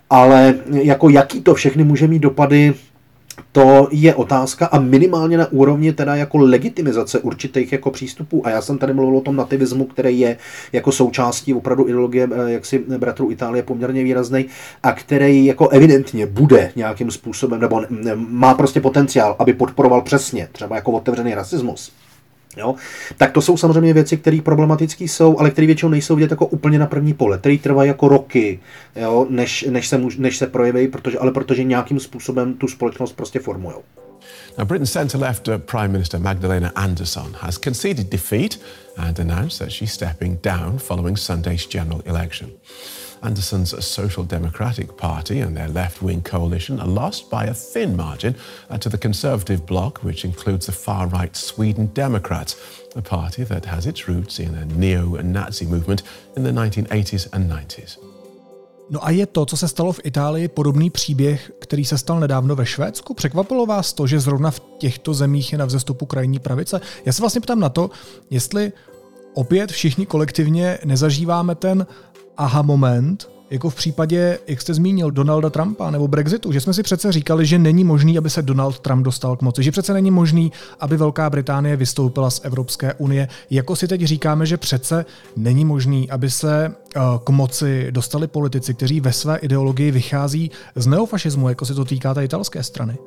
[0.09, 2.73] Ale jako jaký to všechny může mít dopady
[3.51, 8.47] to je otázka a minimálně na úrovni teda jako legitimizace určitých jako přístupů.
[8.47, 10.37] A já jsem tady mluvil o tom nativismu, který je
[10.73, 14.45] jako součástí opravdu ideologie eh, jaksi bratrů Itálie poměrně výrazný
[14.83, 17.81] a který jako evidentně bude nějakým způsobem, nebo
[18.15, 21.91] má prostě potenciál, aby podporoval přesně třeba jako otevřený rasismus
[22.59, 22.75] Jo?
[23.17, 26.79] Tak to jsou samozřejmě věci, které problematické jsou, ale které většinou nejsou vidět jako úplně
[26.79, 28.59] na první pole, které trvají jako roky,
[28.95, 29.27] jo?
[29.29, 33.75] Než, než, se, než se projeví, protože, ale protože nějakým způsobem tu společnost prostě formují.
[34.57, 38.59] Now, Britain's centre-left uh, Prime Minister Magdalena Anderson has conceded defeat
[38.97, 42.49] and announced that she's stepping down following Sunday's general election.
[43.21, 48.35] Anderson's Social Democratic Party and their left wing coalition are lost by a thin margin
[48.69, 52.55] uh, to the Conservative bloc, which includes the far right Sweden Democrats,
[52.95, 56.03] a party that has its roots in a neo Nazi movement
[56.35, 57.97] in the 1980s and 90s.
[58.89, 62.55] No a je to, co se stalo v Itálii, podobný příběh, který se stal nedávno
[62.55, 63.13] ve Švédsku?
[63.13, 66.81] Překvapilo vás to, že zrovna v těchto zemích je na vzestupu krajní pravice?
[67.05, 67.89] Já se vlastně ptám na to,
[68.29, 68.71] jestli
[69.33, 71.87] opět všichni kolektivně nezažíváme ten
[72.39, 76.83] aha moment, jako v případě, jak jste zmínil, Donalda Trumpa nebo Brexitu, že jsme si
[76.83, 80.11] přece říkali, že není možný, aby se Donald Trump dostal k moci, že přece není
[80.11, 85.65] možný, aby Velká Británie vystoupila z Evropské unie, jako si teď říkáme, že přece není
[85.65, 91.49] možný, aby se eh, k moci dostali politici, kteří ve své ideologii vychází z neofašismu,
[91.49, 92.97] jako se to týká té italské strany.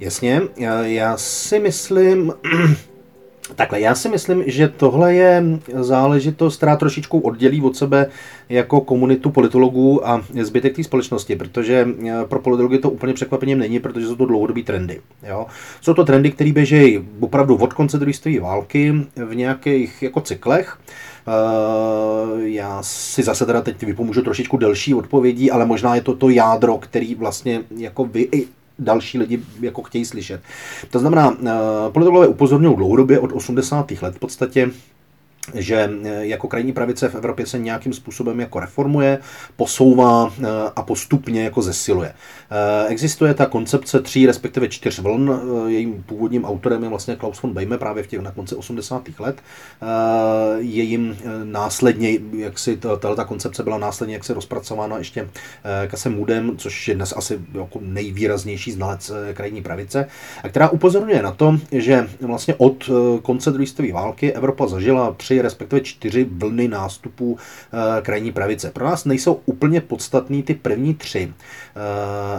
[0.00, 0.40] Jasně,
[0.82, 2.32] já si myslím,
[3.56, 8.06] Takhle, já si myslím, že tohle je záležitost, která trošičku oddělí od sebe
[8.48, 13.80] jako komunitu politologů a zbytek té společnosti, protože eh, pro politology to úplně překvapením není,
[13.80, 15.00] protože jsou to dlouhodobé trendy.
[15.28, 15.46] Jo?
[15.80, 20.78] Jsou to trendy, které běžejí opravdu od konce druhé světové války v nějakých jako cyklech.
[21.26, 26.30] Uh, já si zase teda teď vypomůžu trošičku delší odpovědí, ale možná je to to
[26.30, 28.28] jádro, který vlastně jako vy
[28.78, 30.40] další lidi jako chtějí slyšet.
[30.90, 31.50] To znamená, eh,
[31.92, 34.02] politologové upozorňují dlouhodobě od 80.
[34.02, 34.70] let v podstatě
[35.54, 39.18] že eh, jako krajní pravice v Evropě se nějakým způsobem jako reformuje,
[39.56, 42.14] posouvá eh, a postupně jako zesiluje.
[42.50, 45.40] Eh, existuje ta koncepce tří, respektive čtyř vln.
[45.66, 49.08] Jejím původním autorem je vlastně Klaus von Bejme právě v těch na konci 80.
[49.18, 49.36] let.
[50.58, 52.76] Jejím následně, jak si
[53.16, 55.28] ta koncepce byla následně jak se rozpracována ještě
[55.86, 60.06] Kasem Mudem, což je dnes asi jako nejvýraznější znalec krajní pravice,
[60.42, 62.90] a která upozorňuje na to, že vlastně od
[63.22, 68.70] konce druhé světové války Evropa zažila tři tři, respektive čtyři vlny nástupů eh, krajní pravice.
[68.70, 71.32] Pro nás nejsou úplně podstatný ty první tři.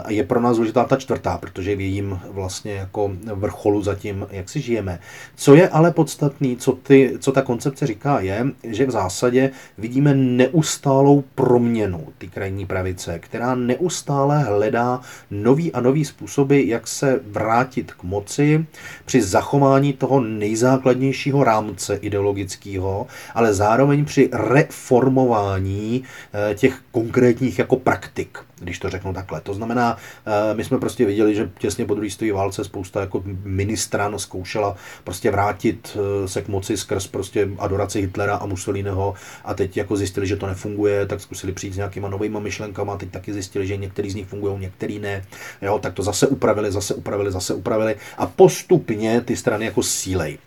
[0.08, 4.49] Eh, je pro nás důležitá ta čtvrtá, protože v jejím vlastně jako vrcholu zatím, jak
[4.49, 4.99] si žijeme.
[5.36, 10.13] Co je ale podstatný, co, ty, co ta koncepce říká, je, že v zásadě vidíme
[10.13, 15.01] neustálou proměnu ty krajní pravice, která neustále hledá
[15.32, 18.65] nový a nový způsoby, jak se vrátit k moci
[19.06, 27.76] při zachování toho nejzákladnějšího rámce ideologického dalšího, ale zároveň při reformování eh, těch konkrétních jako
[27.76, 29.41] praktik, když to řeknu takhle.
[29.41, 33.24] To znamená, eh, my jsme prostě viděli, že těsně po druhé světové válce spousta jako
[33.43, 39.13] ministran zkoušela prostě vrátit eh, se k moci skrz prostě adoraci Hitlera a Mussoliniho
[39.46, 43.10] a teď jako zjistili, že to nefunguje, tak zkusili přijít s nějakýma novýma myšlenkama, teď
[43.10, 45.26] taky zjistili, že některý z nich fungují, některý ne.
[45.62, 50.38] Jo, tak to zase upravili, zase upravili, zase upravili a postupně ty strany jako sílej.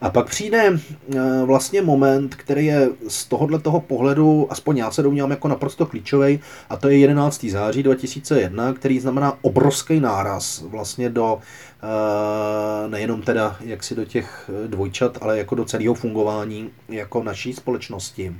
[0.00, 5.02] A pak přijde eh, vlastně moment, který je z tohohle toho pohledu, aspoň já se
[5.02, 7.44] domnívám jako naprosto klíčový, a to je 11.
[7.44, 15.18] září 2001, který znamená obrovský náraz vlastně do eh, nejenom teda jaksi do těch dvojčat,
[15.20, 18.36] ale jako do celého fungování jako naší společnosti.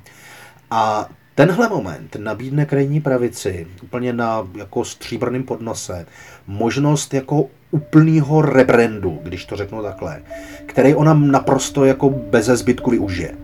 [0.71, 6.07] A Tenhle moment nabídne krajní pravici úplně na jako stříbrným podnose
[6.47, 10.23] možnost jako úplného rebrandu, když to řeknu takhle,
[10.67, 13.35] který ona naprosto jako bez zbytku využije.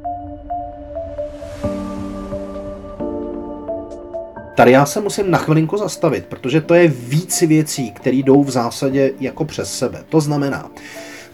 [4.56, 8.50] Tady já se musím na chvilinku zastavit, protože to je víc věcí, které jdou v
[8.50, 10.04] zásadě jako přes sebe.
[10.08, 10.70] To znamená,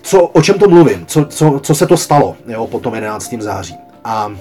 [0.03, 3.35] co, o čem to mluvím, co, co, co se to stalo jo, po tom 11.
[3.39, 3.77] září.
[4.05, 4.33] A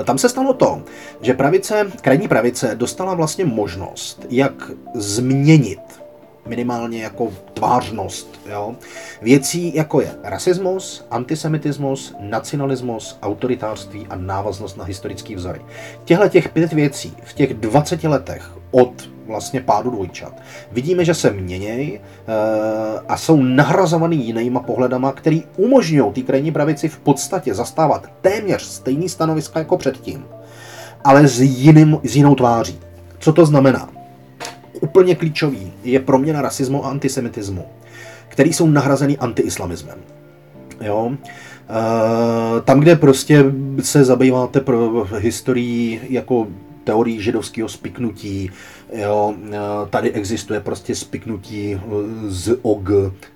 [0.00, 0.82] e, tam se stalo to,
[1.20, 5.83] že pravice, krajní pravice dostala vlastně možnost, jak změnit
[6.46, 8.40] minimálně jako tvářnost.
[8.50, 8.74] Jo?
[9.22, 15.60] Věcí jako je rasismus, antisemitismus, nacionalismus, autoritářství a návaznost na historický vzory.
[16.04, 20.32] Těhle těch pět věcí v těch 20 letech od vlastně pádu dvojčat.
[20.72, 22.00] Vidíme, že se měnějí e,
[23.08, 29.08] a jsou nahrazovaný jinýma pohledama, který umožňují té krajní pravici v podstatě zastávat téměř stejný
[29.08, 30.24] stanoviska jako předtím,
[31.04, 32.78] ale s, jiným, s jinou tváří.
[33.18, 34.03] Co to znamená?
[34.84, 37.64] Úplně klíčový je proměna rasismu a antisemitismu,
[38.28, 39.98] který jsou nahrazeny antiislamismem.
[40.80, 41.12] Jo?
[41.12, 43.44] E, tam, kde prostě
[43.80, 46.46] se zabýváte pro historii jako
[46.84, 48.50] teorií židovského spiknutí,
[48.96, 49.58] Jo, eh,
[49.90, 51.80] tady existuje prostě spiknutí eh,
[52.28, 52.88] z OG,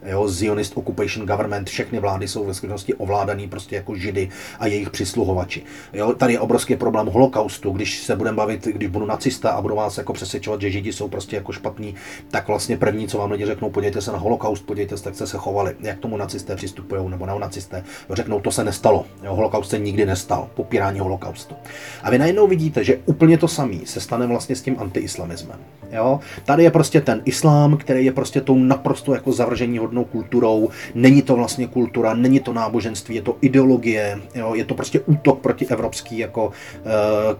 [0.06, 4.28] jo, Zionist Occupation Government, všechny vlády jsou ve skutečnosti ovládaný prostě jako židy
[4.58, 5.62] a jejich přisluhovači.
[5.92, 9.74] Jo, tady je obrovský problém holokaustu, když se budeme bavit, když budu nacista a budu
[9.74, 11.94] vás jako přesvědčovat, že židi jsou prostě jako špatní,
[12.30, 15.38] tak vlastně první, co vám lidi řeknou, podívejte se na holokaust, podívejte se, jak se
[15.38, 20.06] chovali, jak tomu nacisté přistupují, nebo neonacisté, řeknou, to se nestalo, jo, holokaust se nikdy
[20.06, 21.54] nestal, popírání holokaustu.
[22.02, 25.58] A vy najednou vidíte, že úplně to samé se stane vlastně s tím antiislamismem islamismem.
[25.92, 26.20] Jo?
[26.44, 30.68] Tady je prostě ten islám, který je prostě tou naprosto jako zavržení hodnou kulturou.
[30.94, 34.54] Není to vlastně kultura, není to náboženství, je to ideologie, jo?
[34.54, 37.36] je to prostě útok proti evropský jako e,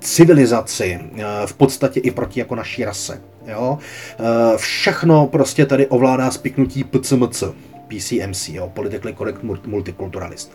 [0.00, 3.20] civilizaci, e, v podstatě i proti jako naší rase.
[3.46, 3.78] Jo?
[4.18, 7.42] E, všechno prostě tady ovládá spiknutí PCMC.
[7.88, 10.52] PCMC, jo, Politically Correct Multiculturalist.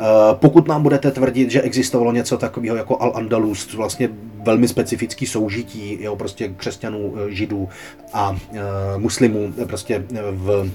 [0.00, 0.02] Eh,
[0.34, 4.08] pokud nám budete tvrdit, že existovalo něco takového jako Al-Andalus, vlastně
[4.42, 7.68] velmi specifický soužití jo, prostě křesťanů, eh, židů
[8.12, 8.58] a e,
[8.98, 10.70] muslimů prostě v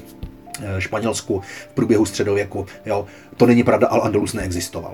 [0.80, 3.06] Španělsku v průběhu středověku, jo,
[3.38, 4.94] to není pravda, Al-Andalus neexistoval.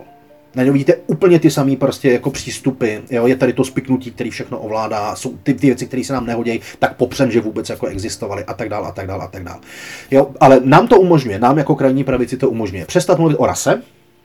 [0.56, 4.60] Najednou vidíte úplně ty samé prostě jako přístupy, jo, je tady to spiknutí, který všechno
[4.60, 8.46] ovládá, jsou ty, ty věci, které se nám nehodí, tak popřem, že vůbec jako existovaly
[8.46, 9.60] a tak dále a tak dále a tak dále.
[10.12, 13.82] Jo, ale nám to umožňuje, nám jako krajní pravici to umožňuje přestat mluvit o rase,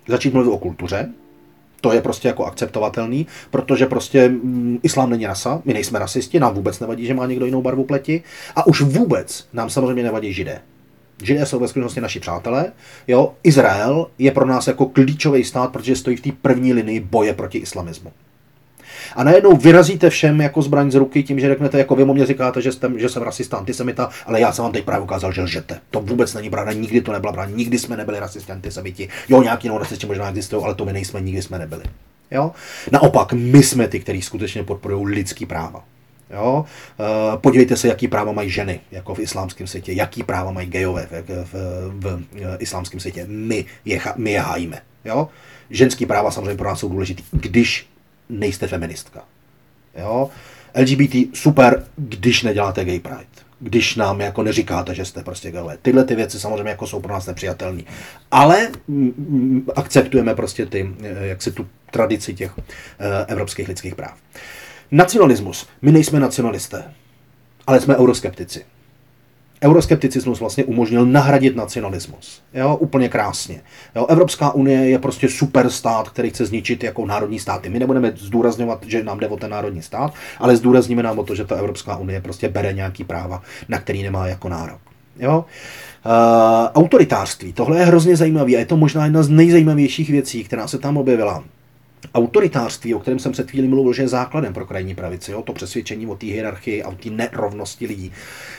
[0.08, 1.08] začít mluvit o kultuře,
[1.80, 6.54] to je prostě jako akceptovatelný, protože prostě mm, islám není rasa, my nejsme rasisti, nám
[6.54, 8.22] vůbec nevadí, že má někdo jinou barvu pleti
[8.56, 10.60] a už vůbec nám samozřejmě nevadí židé.
[11.22, 12.72] Židé jsou ve skutečnosti naši přátelé.
[13.08, 13.34] Jo?
[13.42, 17.58] Izrael je pro nás jako klíčový stát, protože stojí v té první linii boje proti
[17.58, 18.12] islamismu.
[19.16, 22.62] A najednou vyrazíte všem jako zbraň z ruky tím, že řeknete, jako vy mě říkáte,
[22.62, 25.80] že, jste, že jsem rasista, antisemita, ale já jsem vám teď právě ukázal, že lžete.
[25.90, 29.08] To vůbec není pravda, nikdy to nebyla pravda, nikdy jsme nebyli rasisti, antisemiti.
[29.28, 31.82] Jo, nějaký jinou rasisti možná existují, ale to my nejsme, nikdy jsme nebyli.
[32.30, 32.52] Jo?
[32.92, 35.84] Naopak, my jsme ty, kteří skutečně podporují lidský práva.
[36.30, 36.64] Jo?
[37.00, 41.08] E, podívejte se, jaký práva mají ženy, jako v islámském světě, jaký práva mají gejové
[41.10, 41.54] v, v,
[41.90, 43.26] v, v islámském světě.
[43.28, 44.82] My je, my je hájíme.
[45.04, 45.28] Jo?
[45.70, 47.88] Ženský práva samozřejmě pro nás jsou důležité, když
[48.28, 49.24] nejste feministka.
[49.98, 50.30] Jo?
[50.80, 53.26] LGBT super, když neděláte gay pride.
[53.60, 55.78] Když nám jako neříkáte, že jste prostě gayové.
[55.82, 57.82] Tyhle ty věci samozřejmě jako jsou pro nás nepřijatelné.
[58.30, 58.70] Ale
[59.76, 62.52] akceptujeme prostě ty, eh, jak si tu tradici těch
[62.98, 64.18] e, evropských lidských práv.
[64.90, 65.66] Nacionalismus.
[65.82, 66.84] My nejsme nacionalisté,
[67.66, 68.64] ale jsme euroskeptici.
[69.66, 72.42] Euroskepticismus vlastně umožnil nahradit nacionalismus.
[72.54, 73.60] Jo, úplně krásně.
[73.96, 77.68] Jo, Evropská unie je prostě super stát, který chce zničit jako národní státy.
[77.68, 81.34] My nebudeme zdůrazňovat, že nám jde o ten národní stát, ale zdůrazníme nám o to,
[81.34, 84.80] že ta Evropská unie prostě bere nějaký práva, na který nemá jako nárok.
[85.18, 85.44] Jo?
[86.06, 86.12] Uh,
[86.74, 87.52] autoritářství.
[87.52, 90.96] Tohle je hrozně zajímavé a je to možná jedna z nejzajímavějších věcí, která se tam
[90.96, 91.44] objevila
[92.14, 95.52] autoritářství, o kterém jsem před chvílí mluvil, že je základem pro krajní pravici, jo, to
[95.52, 98.12] přesvědčení o té hierarchii a o té nerovnosti lidí,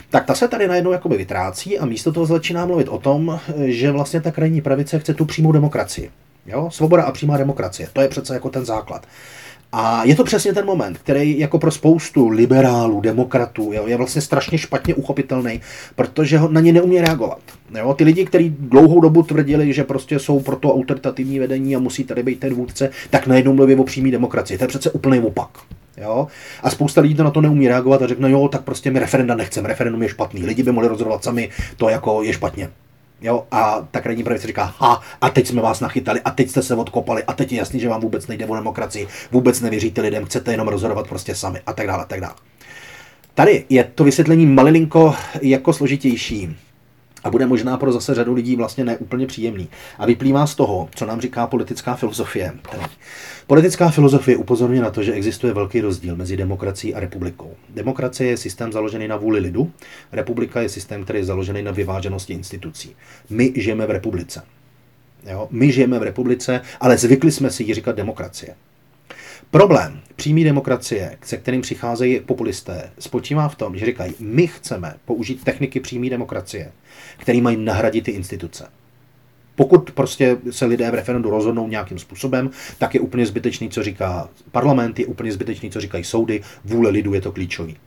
[0.10, 3.92] tak ta se tady najednou jakoby vytrácí a místo toho začíná mluvit o tom, že
[3.92, 6.12] vlastně ta krajní pravice chce tu přímou demokracii.
[6.46, 6.70] Jo?
[6.72, 9.08] Svoboda a přímá demokracie, to je přece jako ten základ.
[9.72, 14.22] A je to přesně ten moment, který jako pro spoustu liberálů, demokratů jo, je vlastně
[14.22, 15.62] strašně špatně uchopitelný,
[15.96, 17.40] protože ho na ně neumí reagovat.
[17.78, 21.80] Jo, ty lidi, kteří dlouhou dobu tvrdili, že prostě jsou pro to autoritativní vedení a
[21.80, 24.58] musí tady být ten vůdce, tak najednou mluví o přímé demokracii.
[24.58, 25.50] To je přece úplný opak.
[25.98, 26.28] Jo?
[26.64, 29.36] A spousta lidí to na to neumí reagovat a řekne, jo, tak prostě my referenda
[29.36, 32.70] nechceme, referendum je špatný, lidi by mohli rozhodovat sami, to jako je špatně.
[33.22, 36.62] Jo, a ta krajní pravice říká, ha, a teď jsme vás nachytali, a teď jste
[36.62, 40.26] se odkopali, a teď je jasný, že vám vůbec nejde o demokracii, vůbec nevěříte lidem,
[40.26, 42.34] chcete jenom rozhodovat prostě sami, a tak dále, a tak dále.
[43.34, 46.56] Tady je to vysvětlení malilinko jako složitější
[47.24, 49.68] a bude možná pro zase řadu lidí vlastně neúplně příjemný.
[50.00, 52.54] A vyplývá z toho, co nám říká politická filozofie.
[53.48, 57.52] Politická filozofie upozorňuje na to, že existuje velký rozdíl mezi demokracií a republikou.
[57.70, 59.72] Demokracie je systém založený na vůli lidu,
[60.12, 62.96] republika je systém, který je založený na vyváženosti institucí.
[63.30, 64.42] My žijeme v republice.
[65.30, 65.48] Jo?
[65.52, 68.56] My žijeme v republice, ale zvykli jsme si ji říkat demokracie.
[69.52, 75.44] Problém přímé demokracie, se kterým přicházejí populisté, spočívá v tom, že říkají, my chceme použít
[75.44, 76.72] techniky přímé demokracie,
[77.18, 78.68] které mají nahradit ty instituce.
[79.56, 84.30] Pokud prostě se lidé v referendu rozhodnou nějakým způsobem, tak je úplně zbytečný, co říká
[84.52, 87.78] parlament, je úplně zbytečný, co říkají soudy, vůle lidu je to klíčový.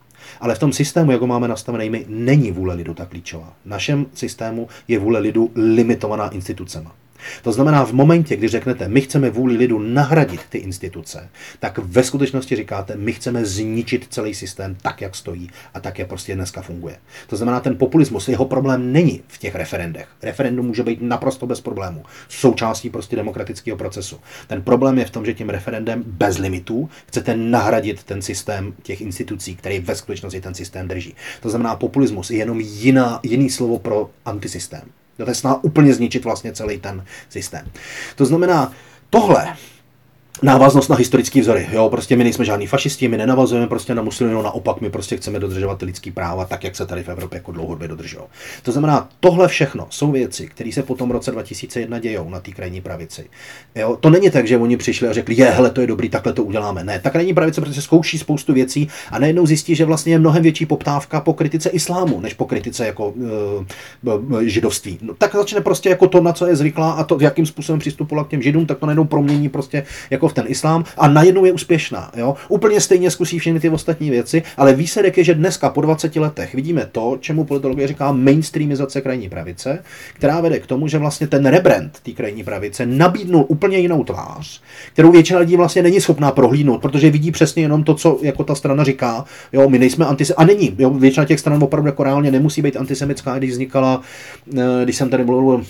[0.41, 3.53] Ale v tom systému, jak ho máme nastavený my, není vůle lidu ta klíčová.
[3.65, 6.95] V našem systému je vůle lidu limitovaná institucema.
[7.43, 12.05] To znamená, v momentě, kdy řeknete, my chceme vůli lidu nahradit ty instituce, tak ve
[12.05, 16.63] skutečnosti říkáte, my chceme zničit celý systém tak, jak stojí a tak, jak prostě dneska
[16.63, 16.97] funguje.
[17.27, 20.09] To znamená, ten populismus, jeho problém není v těch referendech.
[20.23, 22.05] Referendum může být naprosto bez problémů.
[22.29, 24.21] Součástí prostě demokratického procesu.
[24.47, 29.01] Ten problém je v tom, že tím referendem bez limitů chcete nahradit ten systém těch
[29.01, 31.15] institucí, který ve skutečnosti ten systém drží.
[31.41, 34.83] To znamená, populismus je jenom jiná, jiný slovo pro antisystém.
[35.25, 37.71] To je snaha úplně zničit vlastně celý ten systém.
[38.17, 38.73] To znamená,
[39.11, 39.57] tohle
[40.43, 41.69] návaznost na historické vzory.
[41.73, 45.39] Jo, prostě my nejsme žádní fašisti, my nenavazujeme prostě na muslimů, naopak my prostě chceme
[45.39, 48.23] dodržovat lidský práva tak, jak se tady v Evropě jako dlouhodobě dodržují.
[48.63, 52.51] To znamená, tohle všechno jsou věci, které se potom v roce 2001 dějou na té
[52.51, 53.27] krajní pravici.
[53.75, 56.33] Jo, to není tak, že oni přišli a řekli, je, hele, to je dobrý, takhle
[56.33, 56.85] to uděláme.
[56.85, 60.43] Ne, ta krajní pravice prostě zkouší spoustu věcí a najednou zjistí, že vlastně je mnohem
[60.43, 64.99] větší poptávka po kritice islámu, než po kritice jako uh, židovství.
[65.03, 68.25] No, tak začne prostě jako to, na co je zvyklá a to, jakým způsobem přistupovala
[68.25, 71.53] k těm židům, tak to najednou promění prostě jako v ten islám a najednou je
[71.53, 72.11] úspěšná.
[72.17, 72.35] Jo?
[72.49, 76.55] Úplně stejně zkusí všechny ty ostatní věci, ale výsledek je, že dneska po 20 letech
[76.55, 79.79] vidíme to, čemu politologie říká mainstreamizace krajní pravice,
[80.15, 84.63] která vede k tomu, že vlastně ten rebrand té krajní pravice nabídnul úplně jinou tvář,
[84.93, 88.55] kterou většina lidí vlastně není schopná prohlídnout, protože vidí přesně jenom to, co jako ta
[88.55, 89.25] strana říká.
[89.53, 90.43] Jo, my nejsme antisemitická.
[90.43, 90.75] A není.
[90.79, 94.01] Jo, většina těch stran opravdu jako reálně nemusí být antisemická, když vznikala,
[94.59, 95.65] eh, když jsem tady mluvil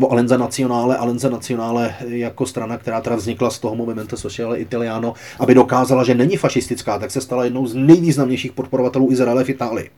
[0.00, 5.14] o Alenza Nacionále, Alenza Nacionále jako strana, která teda vznikla z toho Movimento Sociale Italiano,
[5.38, 9.90] aby dokázala, že není fašistická, tak se stala jednou z nejvýznamnějších podporovatelů Izraele v Itálii.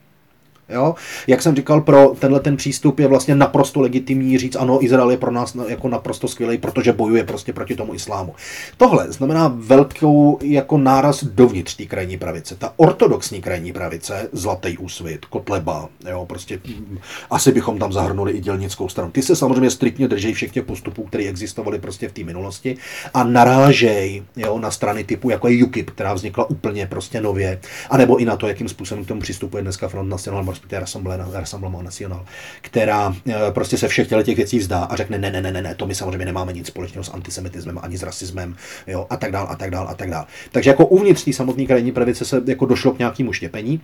[0.69, 0.95] Jo?
[1.27, 5.17] Jak jsem říkal, pro tenhle ten přístup je vlastně naprosto legitimní říct, ano, Izrael je
[5.17, 8.35] pro nás jako naprosto skvělý, protože bojuje prostě proti tomu islámu.
[8.77, 12.55] Tohle znamená velkou jako náraz dovnitř té krajní pravice.
[12.55, 16.59] Ta ortodoxní krajní pravice, Zlatý úsvit, Kotleba, jo, prostě
[17.29, 19.11] asi bychom tam zahrnuli i dělnickou stranu.
[19.11, 22.77] Ty se samozřejmě striktně drží všech těch postupů, které existovaly prostě v té minulosti
[23.13, 27.59] a narážej jo, na strany typu jako je UKIP, která vznikla úplně prostě nově,
[27.89, 30.79] anebo i na to, jakým způsobem k tomu přistupuje dneska Front National respektive
[31.39, 32.25] Rassemblement National,
[32.61, 35.75] která eh, prostě se všech těch věcí vzdá a řekne, ne, ne, ne, ne, ne,
[35.75, 38.55] to my samozřejmě nemáme nic společného s antisemitismem ani s rasismem,
[38.87, 40.25] jo, a tak dál, a tak dál, a tak dál.
[40.51, 43.81] Takže jako uvnitř té samotné krajní pravice se jako došlo k nějakému štěpení,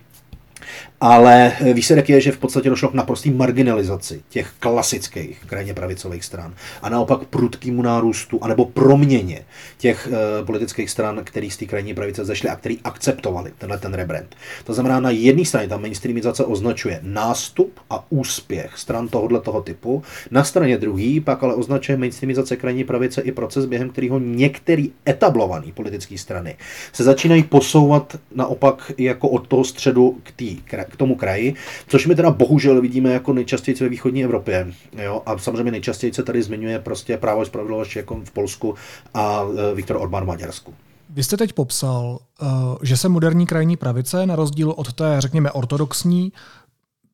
[1.00, 6.54] ale výsledek je, že v podstatě došlo k naprostý marginalizaci těch klasických krajně pravicových stran
[6.82, 9.44] a naopak prudkému nárůstu anebo proměně
[9.78, 13.94] těch e, politických stran, který z té krajní pravice zešly a který akceptovali tenhle ten
[13.94, 14.36] rebrand.
[14.64, 20.02] To znamená, na jedné straně ta mainstreamizace označuje nástup a úspěch stran tohoto toho typu,
[20.30, 25.66] na straně druhé pak ale označuje mainstreamizace krajní pravice i proces, během kterého některé etablované
[25.74, 26.56] politické strany
[26.92, 30.51] se začínají posouvat naopak jako od toho středu k té
[30.88, 31.54] k tomu kraji,
[31.88, 34.72] což my teda bohužel vidíme jako nejčastěji ve východní Evropě.
[35.02, 35.22] Jo?
[35.26, 38.74] A samozřejmě nejčastěji se tady zmiňuje prostě právo a spravedlnost jako v Polsku
[39.14, 40.74] a e, Viktor Orbán v Maďarsku.
[41.10, 42.46] Vy jste teď popsal, e,
[42.82, 46.32] že se moderní krajní pravice, na rozdíl od té, řekněme, ortodoxní,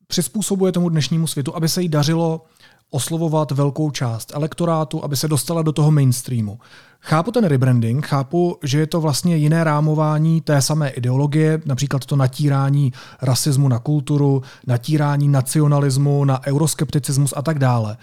[0.07, 2.41] přizpůsobuje tomu dnešnímu světu, aby se jí dařilo
[2.89, 6.59] oslovovat velkou část elektorátu, aby se dostala do toho mainstreamu.
[7.01, 12.15] Chápu ten rebranding, chápu, že je to vlastně jiné rámování té samé ideologie, například to
[12.15, 17.97] natírání rasismu na kulturu, natírání nacionalismu na euroskepticismus a tak dále.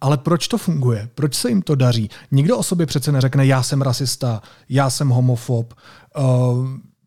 [0.00, 1.08] Ale proč to funguje?
[1.14, 2.10] Proč se jim to daří?
[2.30, 5.74] Nikdo o sobě přece neřekne, já jsem rasista, já jsem homofob,
[6.18, 6.24] uh,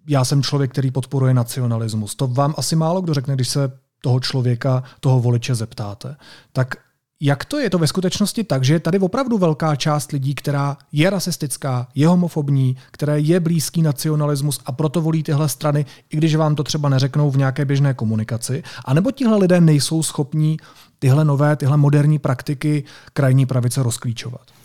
[0.07, 2.15] já jsem člověk, který podporuje nacionalismus.
[2.15, 6.15] To vám asi málo kdo řekne, když se toho člověka, toho voliče zeptáte.
[6.53, 6.75] Tak
[7.21, 10.77] jak to je to ve skutečnosti tak, že je tady opravdu velká část lidí, která
[10.91, 16.35] je rasistická, je homofobní, které je blízký nacionalismus a proto volí tyhle strany, i když
[16.35, 20.57] vám to třeba neřeknou v nějaké běžné komunikaci, anebo tihle lidé nejsou schopní
[20.99, 24.56] tyhle nové, tyhle moderní praktiky krajní pravice rozklíčovat?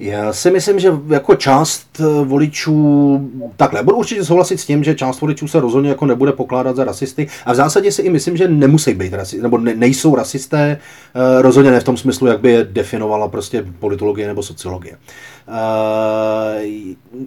[0.00, 3.20] Já si myslím, že jako část eh, voličů,
[3.56, 6.84] takhle, budu určitě souhlasit s tím, že část voličů se rozhodně jako nebude pokládat za
[6.84, 10.78] rasisty a v zásadě si i myslím, že nemusí být rasisté, nebo ne, nejsou rasisté,
[11.14, 14.96] eh, rozhodně ne v tom smyslu, jak by je definovala prostě politologie nebo sociologie.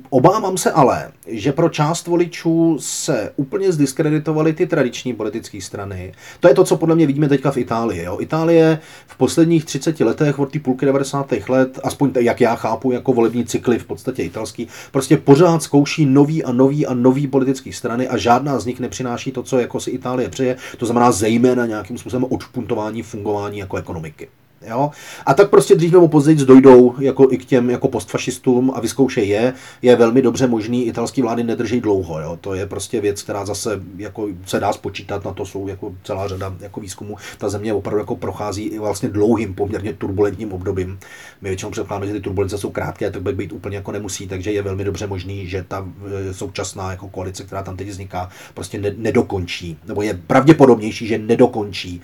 [0.10, 6.14] Obávám se ale, že pro část voličů se úplně zdiskreditovaly ty tradiční politické strany.
[6.40, 8.04] To je to, co podle mě vidíme teďka v Itálii.
[8.04, 8.18] Jo.
[8.20, 11.34] Itálie v posledních 30 letech od té půlky 90.
[11.50, 16.44] let, aspoň jak já chápu, jako volební cykly v podstatě italský, prostě pořád zkouší nový
[16.44, 19.92] a nový a nový politické strany a žádná z nich nepřináší to, co jako si
[19.92, 24.28] Itálie přeje, to znamená zejména nějakým způsobem odšpuntování fungování jako ekonomiky.
[24.68, 24.92] Jo?
[25.26, 29.28] A tak prostě dřív nebo později dojdou jako i k těm jako postfašistům a vyzkoušej
[29.28, 29.54] je.
[29.82, 32.20] Je velmi dobře možný, italský vlády nedrží dlouho.
[32.20, 32.38] Jo?
[32.42, 36.28] To je prostě věc, která zase jako se dá spočítat, na to jsou jako celá
[36.28, 37.18] řada jako výzkumů.
[37.38, 41.00] Ta země opravdu jako prochází i vlastně dlouhým, poměrně turbulentním obdobím.
[41.42, 44.52] My většinou předpokládáme, že ty turbulence jsou krátké, tak by být úplně jako nemusí, takže
[44.52, 45.88] je velmi dobře možný, že ta
[46.30, 51.18] e, současná jako koalice, která tam teď vzniká, prostě ne, nedokončí, nebo je pravděpodobnější, že
[51.18, 52.02] nedokončí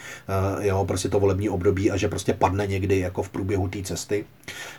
[0.58, 3.84] uh, jo, prostě to volební období a že prostě padne někdy jako v průběhu té
[3.84, 4.26] cesty.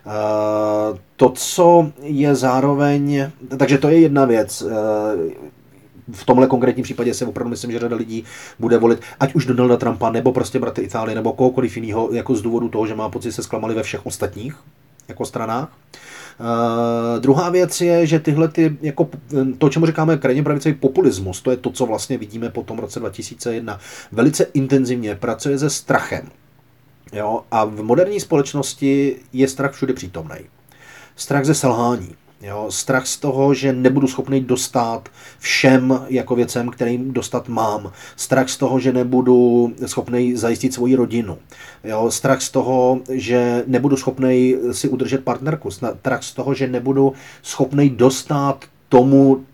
[0.07, 4.63] Uh, to, co je zároveň, takže to je jedna věc.
[4.63, 4.71] Uh,
[6.13, 8.25] v tomhle konkrétním případě se opravdu myslím, že řada lidí
[8.59, 12.43] bude volit, ať už Donalda Trumpa, nebo prostě bratry Itálie, nebo kohokoliv jiného, jako z
[12.43, 14.57] důvodu toho, že má pocit, se zklamali ve všech ostatních
[15.09, 15.69] jako stranách.
[16.41, 19.09] Uh, druhá věc je, že tyhle ty, jako
[19.59, 23.01] to, čemu říkáme krajně pravicový populismus, to je to, co vlastně vidíme po tom roce
[23.01, 23.79] 2001,
[24.13, 26.31] velice intenzivně pracuje se strachem.
[27.13, 27.41] Jo?
[27.51, 30.37] A v moderní společnosti je strach všude přítomný.
[31.17, 32.15] Strach ze selhání.
[32.43, 37.93] Jo, strach z toho, že nebudu schopný dostat všem jako věcem, kterým dostat mám.
[38.17, 41.39] Strach z toho, že nebudu schopný zajistit svoji rodinu.
[41.85, 45.71] Jo, strach z toho, že nebudu schopný si udržet partnerku.
[45.71, 49.45] Strach z toho, že nebudu schopný dostat tomu,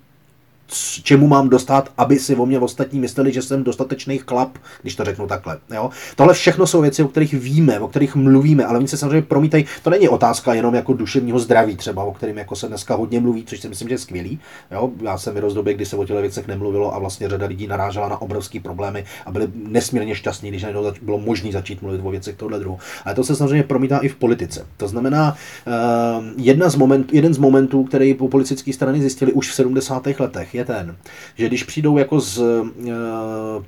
[1.03, 5.05] čemu mám dostat, aby si o mě ostatní mysleli, že jsem dostatečný chlap, když to
[5.05, 5.59] řeknu takhle.
[5.75, 5.91] Jo?
[6.17, 9.65] Tohle všechno jsou věci, o kterých víme, o kterých mluvíme, ale oni se samozřejmě promítají.
[9.83, 13.45] To není otázka jenom jako duševního zdraví, třeba, o kterém jako se dneska hodně mluví,
[13.45, 14.39] což si myslím, že je skvělý.
[14.71, 14.91] Jo?
[15.03, 18.09] Já jsem vyrost době, kdy se o těchto věcech nemluvilo a vlastně řada lidí narážela
[18.09, 20.67] na obrovské problémy a byli nesmírně šťastní, když
[21.03, 22.79] bylo možné začít mluvit o věcech tohle druhu.
[23.05, 24.67] Ale to se samozřejmě promítá i v politice.
[24.77, 25.37] To znamená,
[25.67, 30.07] uh, jedna z moment, jeden z momentů, který po politické strany zjistili už v 70.
[30.19, 30.96] letech, je ten,
[31.34, 32.92] že když přijdou jako s e,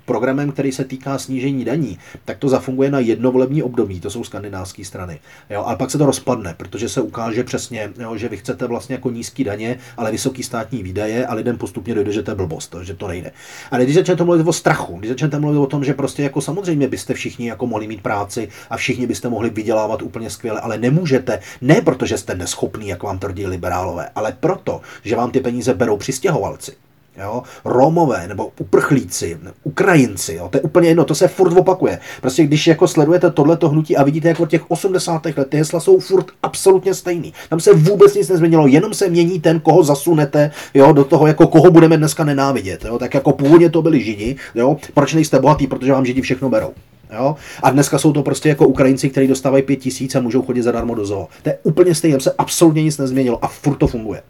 [0.04, 4.24] programem, který se týká snížení daní, tak to zafunguje na jedno volební období, to jsou
[4.24, 5.18] skandinávské strany.
[5.50, 8.94] Jo, ale pak se to rozpadne, protože se ukáže přesně, jo, že vy chcete vlastně
[8.94, 12.76] jako nízký daně, ale vysoký státní výdaje a lidem postupně dojde, že to je blbost,
[12.82, 13.32] že to nejde.
[13.70, 16.88] Ale když začnete mluvit o strachu, když začnete mluvit o tom, že prostě jako samozřejmě
[16.88, 21.40] byste všichni jako mohli mít práci a všichni byste mohli vydělávat úplně skvěle, ale nemůžete,
[21.60, 25.96] ne protože jste neschopní, jak vám tvrdí liberálové, ale proto, že vám ty peníze berou
[25.96, 26.75] přistěhovalci
[27.22, 31.98] jo, Romové nebo uprchlíci, Ukrajinci, jo, to je úplně jedno, to se furt opakuje.
[32.20, 35.26] Prostě když jako sledujete tohleto hnutí a vidíte, jako těch 80.
[35.26, 37.32] let ty hesla jsou furt absolutně stejný.
[37.48, 41.46] Tam se vůbec nic nezměnilo, jenom se mění ten, koho zasunete, jo, do toho, jako
[41.46, 42.84] koho budeme dneska nenávidět.
[42.84, 42.98] Jo.
[42.98, 46.70] Tak jako původně to byli Židi, jo, proč nejste bohatý, protože vám Židi všechno berou.
[47.12, 47.36] Jo?
[47.62, 50.94] A dneska jsou to prostě jako Ukrajinci, kteří dostávají pět tisíc a můžou chodit zadarmo
[50.94, 51.28] do zoo.
[51.42, 54.22] To je úplně stejné, se absolutně nic nezměnilo a furt to funguje.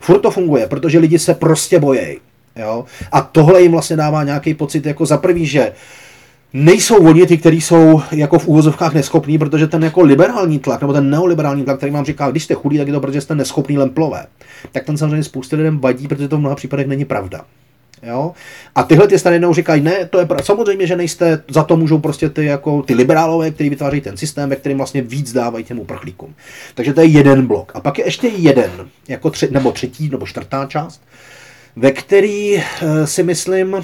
[0.00, 2.18] Furt to funguje, protože lidi se prostě bojejí.
[2.56, 2.84] Jo?
[3.12, 5.72] A tohle jim vlastně dává nějaký pocit, jako za prvý, že
[6.52, 10.92] nejsou oni ty, kteří jsou jako v úvozovkách neschopní, protože ten jako liberální tlak, nebo
[10.92, 13.78] ten neoliberální tlak, který vám říká, když jste chudí, tak je to, protože jste neschopný
[13.78, 14.26] lemplové.
[14.72, 17.44] Tak ten samozřejmě spousty lidem vadí, protože to v mnoha případech není pravda.
[18.02, 18.32] Jo?
[18.74, 20.44] A tyhle ty strany říkají, ne, to je pravda.
[20.44, 24.50] Samozřejmě, že nejste, za to můžou prostě ty, jako, ty liberálové, kteří vytváří ten systém,
[24.50, 26.34] ve kterém vlastně víc dávají těm uprchlíkům.
[26.74, 27.72] Takže to je jeden blok.
[27.74, 28.70] A pak je ještě jeden,
[29.08, 31.02] jako tři, nebo třetí, nebo čtvrtá část,
[31.76, 32.62] ve který eh,
[33.06, 33.76] si myslím,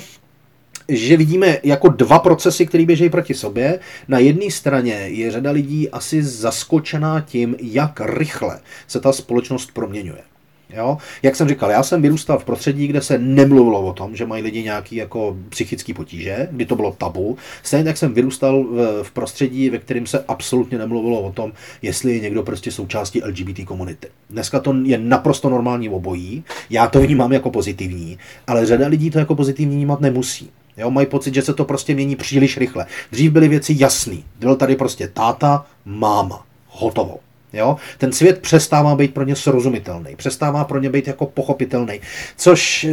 [0.88, 3.78] že vidíme jako dva procesy, které běží proti sobě.
[4.08, 10.31] Na jedné straně je řada lidí asi zaskočená tím, jak rychle se ta společnost proměňuje.
[10.72, 10.98] Jo?
[11.22, 14.42] Jak jsem říkal, já jsem vyrůstal v prostředí, kde se nemluvilo o tom, že mají
[14.42, 17.36] lidi nějaký jako psychický potíže, kdy to bylo tabu.
[17.62, 21.52] Stejně tak jsem vyrůstal v, v prostředí, ve kterém se absolutně nemluvilo o tom,
[21.82, 24.08] jestli je někdo prostě součástí LGBT komunity.
[24.30, 26.44] Dneska to je naprosto normální obojí.
[26.70, 30.50] Já to vnímám jako pozitivní, ale řada lidí to jako pozitivní vnímat nemusí.
[30.76, 32.86] Jo, mají pocit, že se to prostě mění příliš rychle.
[33.12, 34.16] Dřív byly věci jasné.
[34.38, 36.46] Byl tady prostě táta, máma.
[36.68, 37.18] Hotovo.
[37.52, 37.76] Jo?
[37.98, 42.00] Ten svět přestává být pro ně srozumitelný, přestává pro ně být jako pochopitelný,
[42.36, 42.90] což eh,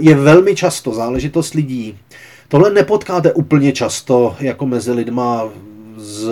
[0.00, 1.98] je velmi často záležitost lidí.
[2.48, 5.44] Tohle nepotkáte úplně často jako mezi lidma
[5.96, 6.30] z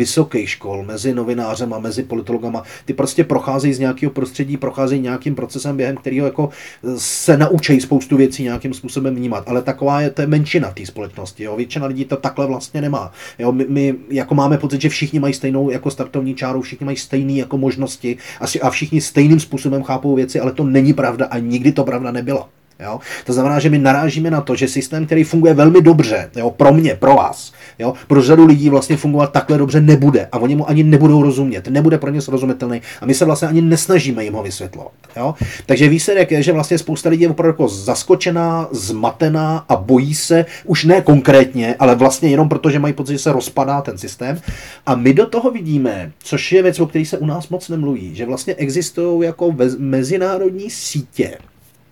[0.00, 5.34] vysokých škol, mezi novinářem a mezi politologama, ty prostě procházejí z nějakého prostředí, procházejí nějakým
[5.34, 6.48] procesem, během kterého jako
[6.96, 9.44] se naučí spoustu věcí nějakým způsobem vnímat.
[9.48, 11.44] Ale taková je to je menšina té společnosti.
[11.44, 11.56] Jo?
[11.56, 13.12] Většina lidí to takhle vlastně nemá.
[13.38, 13.52] Jo?
[13.52, 17.32] My, my, jako máme pocit, že všichni mají stejnou jako startovní čáru, všichni mají stejné
[17.32, 18.16] jako možnosti
[18.62, 22.59] a všichni stejným způsobem chápou věci, ale to není pravda a nikdy to pravda nebyla.
[22.82, 23.00] Jo?
[23.24, 26.72] To znamená, že my narážíme na to, že systém, který funguje velmi dobře, jo, pro
[26.72, 30.68] mě, pro vás, jo, pro řadu lidí vlastně fungovat takhle dobře nebude a oni mu
[30.68, 34.42] ani nebudou rozumět, nebude pro ně srozumitelný a my se vlastně ani nesnažíme jim ho
[34.42, 34.92] vysvětlovat.
[35.16, 35.34] Jo?
[35.66, 40.46] Takže výsledek je, že vlastně spousta lidí je opravdu jako zaskočená, zmatená a bojí se,
[40.64, 44.40] už ne konkrétně, ale vlastně jenom proto, že mají pocit, že se rozpadá ten systém.
[44.86, 48.14] A my do toho vidíme, což je věc, o které se u nás moc nemluví,
[48.14, 51.38] že vlastně existují jako mezinárodní sítě,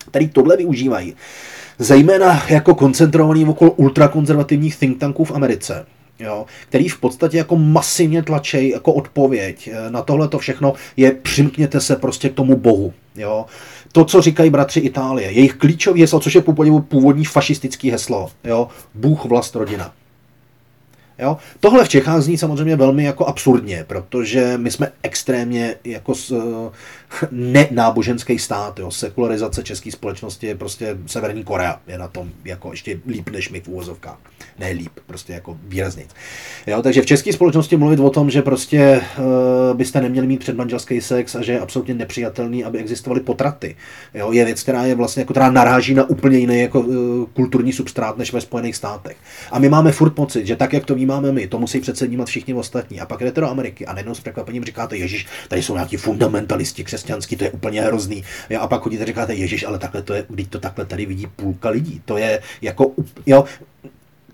[0.09, 1.15] který tohle využívají,
[1.79, 5.85] zejména jako koncentrovaný okolo ultrakonzervativních think tanků v Americe,
[6.19, 11.11] jo, který v podstatě jako masivně tlačí jako odpověď eh, na tohle to všechno je
[11.11, 12.93] přimkněte se prostě k tomu bohu.
[13.15, 13.45] Jo.
[13.91, 16.41] To, co říkají bratři Itálie, jejich klíčový heslo, což je
[16.87, 19.93] původní fašistický heslo, jo, Bůh, vlast, rodina.
[21.19, 21.37] Jo?
[21.59, 26.13] Tohle v Čechách zní samozřejmě velmi jako absurdně, protože my jsme extrémně jako
[27.31, 28.79] nenáboženský stát.
[28.79, 28.91] Jo.
[28.91, 31.79] Sekularizace české společnosti je prostě Severní Korea.
[31.87, 34.17] Je na tom jako ještě líp než my v úvozovkách.
[34.59, 36.05] Ne líp, prostě jako výrazně.
[36.67, 41.01] Jo, takže v české společnosti mluvit o tom, že prostě uh, byste neměli mít předmanželský
[41.01, 43.75] sex a že je absolutně nepřijatelný, aby existovaly potraty,
[44.13, 47.73] jo, je věc, která je vlastně, jako, která naráží na úplně jiný jako, uh, kulturní
[47.73, 49.17] substrát než ve Spojených státech.
[49.51, 52.27] A my máme furt pocit, že tak, jak to vnímáme my, to musí přece vnímat
[52.27, 52.99] všichni ostatní.
[52.99, 56.83] A pak jdete do Ameriky a najednou s překvapením říkáte, Ježíš, tady jsou nějaký fundamentalisti,
[56.99, 58.23] křesťanský, to je úplně hrozný.
[58.59, 61.69] A pak chodíte říkáte, Ježíš, ale takhle to je, když to takhle tady vidí půlka
[61.69, 62.01] lidí.
[62.05, 62.91] To je jako,
[63.25, 63.45] jo,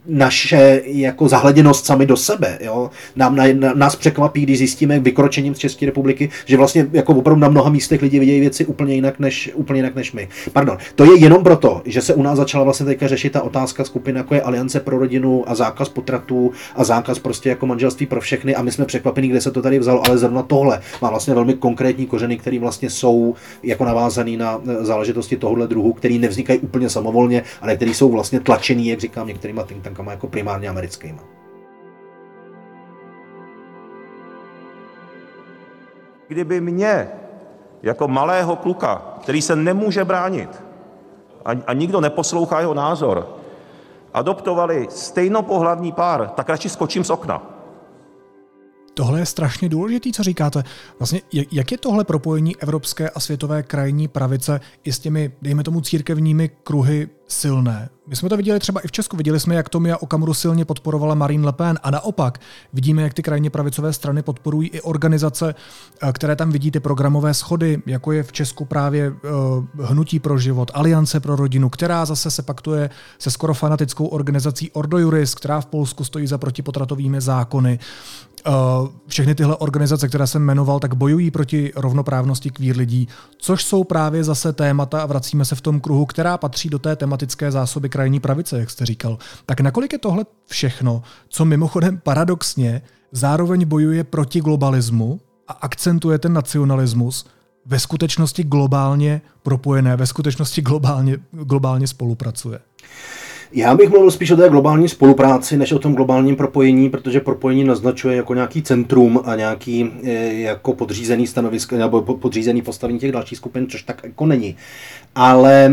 [0.07, 2.57] naše jako zahleděnost sami do sebe.
[2.61, 2.89] Jo?
[3.15, 7.49] Nám, na, nás překvapí, když zjistíme vykročením z České republiky, že vlastně jako opravdu na
[7.49, 10.27] mnoha místech lidi vidějí věci úplně jinak než, úplně jinak než my.
[10.53, 13.83] Pardon, to je jenom proto, že se u nás začala vlastně teďka řešit ta otázka
[13.83, 18.21] skupiny, jako je Aliance pro rodinu a zákaz potratů a zákaz prostě jako manželství pro
[18.21, 21.33] všechny a my jsme překvapení, kde se to tady vzalo, ale zrovna tohle má vlastně
[21.33, 26.89] velmi konkrétní kořeny, které vlastně jsou jako navázané na záležitosti tohohle druhu, které nevznikají úplně
[26.89, 31.19] samovolně, ale které jsou vlastně tlačený, jak říkám, některýma think tankama jako primárně americkými.
[36.27, 37.07] Kdyby mě,
[37.83, 40.63] jako malého kluka, který se nemůže bránit
[41.45, 43.37] a, a nikdo neposlouchá jeho názor,
[44.13, 47.55] adoptovali stejnopohlavní pár, tak radši skočím z okna.
[48.93, 50.63] Tohle je strašně důležité, co říkáte.
[50.99, 51.21] Vlastně,
[51.51, 56.49] jak je tohle propojení evropské a světové krajní pravice i s těmi, dejme tomu, církevními
[56.63, 57.89] kruhy silné?
[58.07, 59.17] My jsme to viděli třeba i v Česku.
[59.17, 62.39] Viděli jsme, jak Tomia Okamuru silně podporovala Marine Le Pen a naopak
[62.73, 65.55] vidíme, jak ty krajně pravicové strany podporují i organizace,
[66.01, 69.15] eh, které tam vidí ty programové schody, jako je v Česku právě uh,
[69.85, 74.97] Hnutí pro život, Aliance pro rodinu, která zase se paktuje se skoro fanatickou organizací Ordo
[74.97, 77.79] Juris, která v Polsku stojí za protipotratovými zákony.
[78.47, 78.53] Uh,
[79.07, 83.07] všechny tyhle organizace, které jsem jmenoval, tak bojují proti rovnoprávnosti kvír lidí,
[83.37, 86.95] což jsou právě zase témata, a vracíme se v tom kruhu, která patří do té
[87.15, 89.17] tematické zásoby krajní pravice, jak jste říkal.
[89.45, 96.33] Tak nakolik je tohle všechno, co mimochodem paradoxně zároveň bojuje proti globalismu a akcentuje ten
[96.33, 97.25] nacionalismus,
[97.65, 102.59] ve skutečnosti globálně propojené, ve skutečnosti globálně, globálně spolupracuje?
[103.57, 107.63] Já bych mluvil spíš o té globální spolupráci, než o tom globálním propojení, protože propojení
[107.63, 113.37] naznačuje jako nějaký centrum a nějaký e, jako podřízený stanovisko nebo podřízený postavení těch dalších
[113.37, 114.55] skupin, což tak jako není.
[115.15, 115.71] Ale e,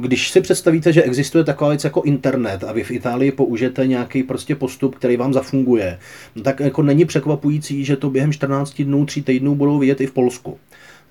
[0.00, 4.22] když si představíte, že existuje taková věc jako internet a vy v Itálii použijete nějaký
[4.22, 5.98] prostě postup, který vám zafunguje,
[6.36, 10.06] no tak jako není překvapující, že to během 14 dnů, 3 týdnů budou vidět i
[10.06, 10.58] v Polsku.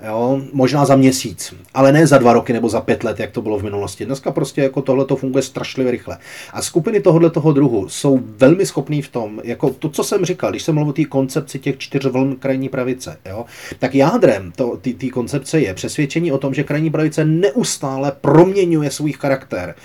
[0.04, 3.42] Jo, možná za měsíc, ale ne za dva roky nebo za pět let, jak to
[3.42, 4.06] bylo v minulosti.
[4.06, 6.18] Dneska prostě jako tohle to funguje strašlivě rychle.
[6.54, 10.50] A skupiny tohohle toho druhu jsou velmi schopný v tom, jako to, co jsem říkal,
[10.50, 13.46] když jsem mluvil o té koncepci těch čtyř vln krajní pravice, jo,
[13.80, 14.54] tak jádrem
[14.98, 19.76] té koncepce je přesvědčení o tom, že krajní pravice neustále proměňuje svůj charakter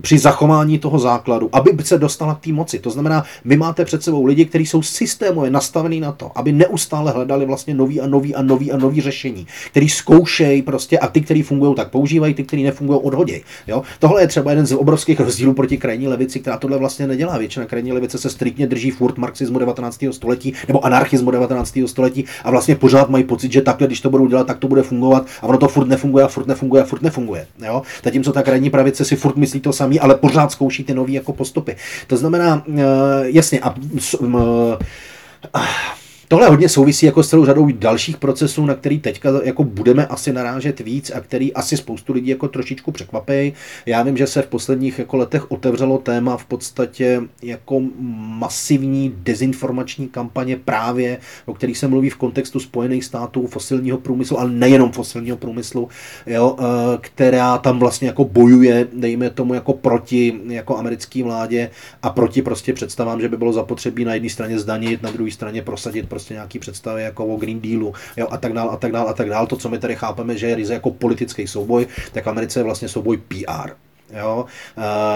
[0.00, 2.78] při zachování toho základu, aby se dostala k té moci.
[2.78, 7.12] To znamená, vy máte před sebou lidi, kteří jsou systémově nastavení na to, aby neustále
[7.12, 11.20] hledali vlastně nový a nový a nový a nový řešení který zkoušejí prostě a ty,
[11.20, 13.40] který fungují, tak používají, ty, který nefungují, odhodí.
[13.66, 13.82] Jo?
[13.98, 17.38] Tohle je třeba jeden z obrovských rozdílů proti krajní levici, která tohle vlastně nedělá.
[17.38, 20.04] Většina krajní levice se striktně drží furt marxismu 19.
[20.10, 21.78] století nebo anarchismu 19.
[21.86, 24.82] století a vlastně pořád mají pocit, že takhle, když to budou dělat, tak to bude
[24.82, 27.46] fungovat a ono to furt nefunguje a furt nefunguje a furt nefunguje.
[27.66, 27.82] Jo?
[28.04, 31.32] Zatímco ta krajní pravice si furt myslí to samý, ale pořád zkouší ty nové jako
[31.32, 31.76] postupy.
[32.06, 32.74] To znamená, uh,
[33.24, 33.74] jasně, a
[34.20, 34.30] uh,
[36.30, 40.32] Tohle hodně souvisí jako s celou řadou dalších procesů, na který teďka jako budeme asi
[40.32, 43.52] narážet víc a který asi spoustu lidí jako trošičku překvapí.
[43.86, 47.82] Já vím, že se v posledních jako letech otevřelo téma v podstatě jako
[48.18, 54.50] masivní dezinformační kampaně právě, o kterých se mluví v kontextu Spojených států, fosilního průmyslu, ale
[54.50, 55.88] nejenom fosilního průmyslu,
[56.26, 61.70] jo, eh, která tam vlastně jako bojuje, dejme tomu, jako proti jako americké vládě
[62.02, 65.62] a proti prostě představám, že by bylo zapotřebí na jedné straně zdanit, na druhé straně
[65.62, 69.08] prosadit prostě nějaký představy jako o Green Dealu jo, a tak dál a tak dál
[69.08, 69.46] a tak dál.
[69.46, 72.64] To, co my tady chápeme, že je ryze jako politický souboj, tak v Americe je
[72.64, 73.70] vlastně souboj PR.
[74.18, 74.44] Jo?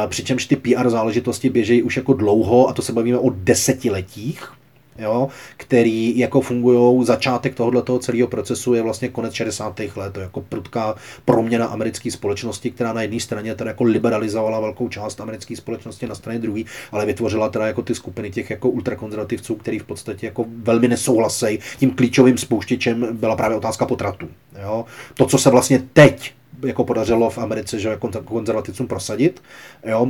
[0.05, 4.53] E, přičemž ty PR záležitosti běžejí už jako dlouho a to se bavíme o desetiletích
[4.99, 9.81] jo, který jako fungují, začátek tohoto celého procesu je vlastně konec 60.
[9.97, 14.61] let, to je jako prudká proměna americké společnosti, která na jedné straně teda jako liberalizovala
[14.61, 16.63] velkou část americké společnosti, na straně druhé,
[16.93, 21.59] ale vytvořila teda jako ty skupiny těch jako ultrakonzervativců, který v podstatě jako velmi nesouhlasejí.
[21.79, 24.29] Tím klíčovým spouštěčem byla právě otázka potratu.
[24.63, 24.85] Jo.
[25.15, 26.35] To, co se vlastně teď
[26.67, 29.43] jako podařilo v Americe, že jako konzervativcům prosadit,
[29.87, 30.09] jo,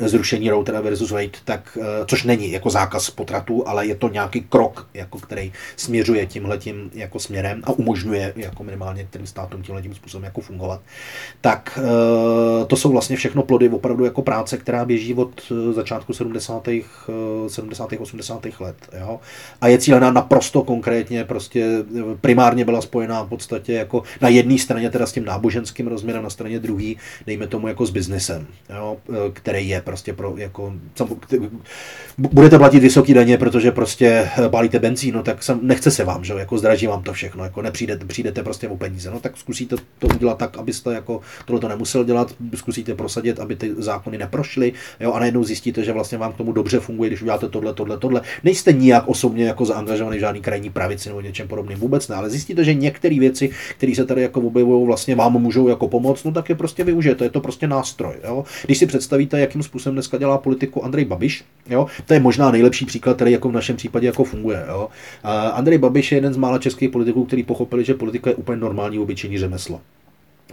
[0.00, 4.40] zrušení Router versus Wade, tak, eh, což není jako zákaz potratů, ale je to nějaký
[4.40, 10.24] krok, jako který směřuje tímhletím jako směrem a umožňuje jako minimálně těm státům tímhletím způsobem
[10.24, 10.80] jako fungovat.
[11.40, 16.12] Tak eh, to jsou vlastně všechno plody opravdu jako práce, která běží od eh, začátku
[16.12, 16.68] 70.
[17.48, 17.90] 70.
[17.98, 18.46] 80.
[18.60, 18.76] let.
[19.00, 19.20] Jo?
[19.60, 21.84] A je cílená naprosto konkrétně, prostě
[22.20, 26.30] primárně byla spojená v podstatě jako na jedné straně teda s tím náboženským rozměrem, na
[26.30, 26.94] straně druhé,
[27.26, 28.96] dejme tomu jako s biznesem, jo?
[29.32, 30.74] který je prostě pro, jako,
[32.18, 36.32] budete platit vysoké daně, protože prostě pálíte benzín, no tak sam, nechce se vám, že
[36.32, 40.06] jako zdraží vám to všechno, jako nepřijdete, přijdete prostě o peníze, no tak zkusíte to
[40.06, 45.12] udělat tak, abyste jako tohle to nemusel dělat, zkusíte prosadit, aby ty zákony neprošly, jo,
[45.12, 48.22] a najednou zjistíte, že vlastně vám k tomu dobře funguje, když uděláte tohle, tohle, tohle.
[48.44, 52.30] Nejste nijak osobně jako zaangažovaný v žádný krajní pravici nebo něčem podobným, vůbec ne, ale
[52.30, 56.32] zjistíte, že některé věci, které se tady jako objevují, vlastně vám můžou jako pomoct, no
[56.32, 58.14] tak je prostě využijete, je to prostě nástroj.
[58.24, 58.44] Jo.
[58.66, 61.44] Když si představíte, jakým způsobem dneska dělá politiku Andrej Babiš.
[61.68, 61.86] Jo?
[62.06, 64.64] To je možná nejlepší příklad, který jako v našem případě jako funguje.
[64.68, 64.88] Jo?
[65.22, 68.60] A Andrej Babiš je jeden z mála českých politiků, který pochopili, že politika je úplně
[68.60, 69.80] normální obyčejný řemeslo.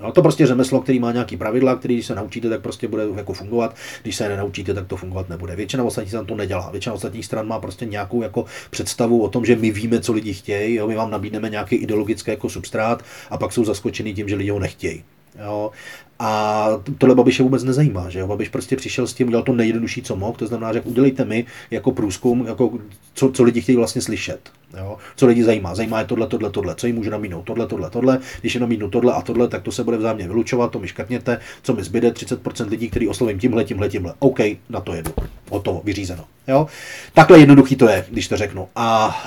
[0.01, 3.03] No, to prostě řemeslo, který má nějaký pravidla, který když se naučíte, tak prostě bude
[3.15, 3.76] jako fungovat.
[4.03, 5.55] Když se nenaučíte, tak to fungovat nebude.
[5.55, 6.72] Většina ostatních stran to nedělá.
[6.72, 10.34] Většina ostatních stran má prostě nějakou jako představu o tom, že my víme, co lidi
[10.34, 10.88] chtějí, jo?
[10.88, 14.59] my vám nabídneme nějaký ideologický jako substrát a pak jsou zaskočený tím, že lidi ho
[14.59, 15.03] nechtějí.
[15.45, 15.72] Jo.
[16.20, 18.28] A tohle Babiše vůbec nezajímá, že jo?
[18.28, 21.45] Babiš prostě přišel s tím, udělal to nejjednodušší, co mohl, to znamená, že udělejte mi
[21.72, 22.72] jako průzkum, jako
[23.13, 24.39] co, co lidi chtějí vlastně slyšet.
[24.78, 24.97] Jo?
[25.15, 25.76] Co lidi zajímá?
[25.76, 26.76] Zajímá je tohle, tohle, tohle.
[26.76, 27.41] Co jim může nabídnout?
[27.41, 28.20] Tohle, tohle, tohle.
[28.41, 31.39] Když je nabídnu tohle a tohle, tak to se bude vzájemně vylučovat, to mi škrtněte.
[31.63, 32.09] Co mi zbyde?
[32.11, 34.13] 30% lidí, který oslovím tímhle, tímhle, tímhle.
[34.20, 34.39] OK,
[34.70, 35.11] na to jedu.
[35.49, 36.24] Hotovo, vyřízeno.
[36.47, 36.68] Jo?
[37.13, 38.68] Takhle jednoduchý to je, když to řeknu.
[38.76, 39.20] A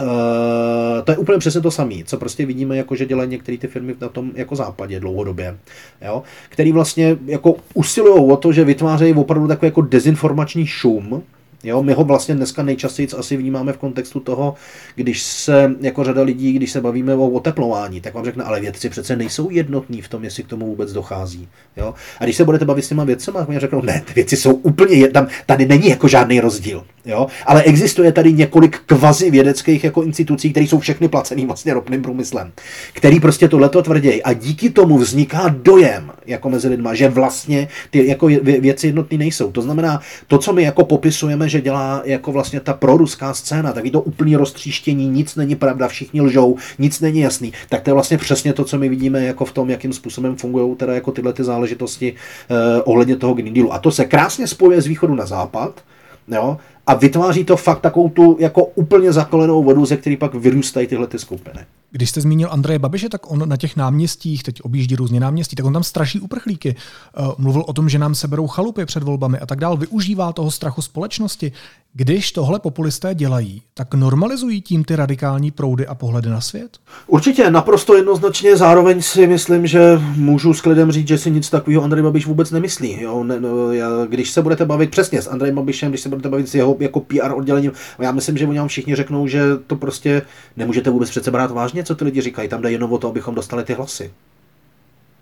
[0.98, 3.66] e, to je úplně přesně to samé, co prostě vidíme, jako že dělají některé ty
[3.66, 5.58] firmy na tom jako západě dlouhodobě,
[6.02, 6.22] jo?
[6.48, 11.22] který vlastně jako usilují o to, že vytvářejí opravdu takový jako dezinformační šum,
[11.64, 14.54] Jo, my ho vlastně dneska nejčastěji asi vnímáme v kontextu toho,
[14.94, 18.88] když se jako řada lidí, když se bavíme o oteplování, tak vám řekne, ale vědci
[18.88, 21.48] přece nejsou jednotní v tom, jestli k tomu vůbec dochází.
[21.76, 21.94] Jo?
[22.20, 24.52] A když se budete bavit s těma vědcemi, tak mi řeknou, ne, ty věci jsou
[24.52, 26.84] úplně, tam, tady není jako žádný rozdíl.
[27.04, 27.26] Jo?
[27.46, 32.52] Ale existuje tady několik kvazi vědeckých jako institucí, které jsou všechny placený vlastně ropným průmyslem,
[32.92, 34.22] který prostě tohleto tvrdějí.
[34.22, 39.52] A díky tomu vzniká dojem jako mezi lidma, že vlastně ty jako věci jednotný nejsou.
[39.52, 43.84] To znamená, to, co my jako popisujeme, že dělá jako vlastně ta proruská scéna, tak
[43.84, 47.52] je to úplný roztříštění, nic není pravda, všichni lžou, nic není jasný.
[47.68, 50.76] Tak to je vlastně přesně to, co my vidíme jako v tom, jakým způsobem fungují
[50.76, 53.72] teda jako tyhle ty záležitosti eh, ohledně toho Green Dealu.
[53.72, 55.80] A to se krásně spojuje z východu na západ,
[56.28, 56.58] jo,
[56.90, 61.06] a vytváří to fakt takovou tu jako úplně zakolenou vodu, ze který pak vyrůstají tyhle
[61.06, 61.60] ty skupiny.
[61.90, 65.66] Když jste zmínil Andreje Babiše, tak on na těch náměstích, teď objíždí různě náměstí, tak
[65.66, 66.76] on tam straší uprchlíky.
[66.76, 69.76] Eh, mluvil o tom, že nám seberou chalupy před volbami a tak dál.
[69.76, 71.52] Využívá toho strachu společnosti.
[71.92, 76.78] Když tohle populisté dělají, tak normalizují tím ty radikální proudy a pohledy na svět?
[77.06, 78.56] Určitě, naprosto jednoznačně.
[78.56, 82.50] Zároveň si myslím, že můžu s klidem říct, že si nic takového Andrej Babiš vůbec
[82.50, 83.02] nemyslí.
[83.02, 83.24] Jo?
[83.24, 86.48] Ne, no, já, když se budete bavit přesně s Andrejem Babišem, když se budete bavit
[86.48, 90.22] s jeho jako PR oddělením, já myslím, že oni vám všichni řeknou, že to prostě
[90.56, 92.48] nemůžete vůbec přece brát vážně, co ty lidi říkají.
[92.48, 94.10] Tam jde jenom o to, abychom dostali ty hlasy.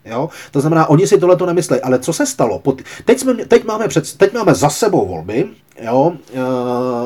[0.04, 0.28] Jo?
[0.50, 1.80] To znamená, oni si tohle to nemyslí.
[1.80, 2.62] Ale co se stalo?
[3.04, 5.46] Teď, jsme, teď, máme před, teď máme za sebou volby,
[5.82, 6.40] jo, e,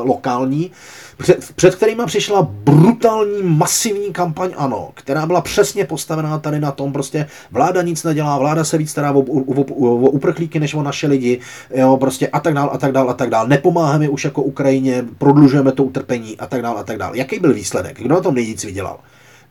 [0.03, 0.71] lokální,
[1.19, 6.93] před, před kterýma přišla brutální, masivní kampaň ANO, která byla přesně postavená tady na tom,
[6.93, 10.83] prostě vláda nic nedělá, vláda se víc stará o, o, o, o uprchlíky než o
[10.83, 11.41] naše lidi,
[11.75, 13.47] jo, prostě a tak dál, a tak dál, a tak dál.
[13.49, 17.17] Nepomáháme už jako Ukrajině, prodlužujeme to utrpení a tak dál, a tak dál.
[17.17, 18.03] Jaký byl výsledek?
[18.03, 18.99] Kdo na tom nejvíc vydělal?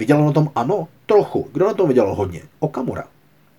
[0.02, 1.48] Vydělal na tom ano, trochu.
[1.54, 2.42] Kdo na tom vydělal hodně?
[2.60, 3.04] Okamura.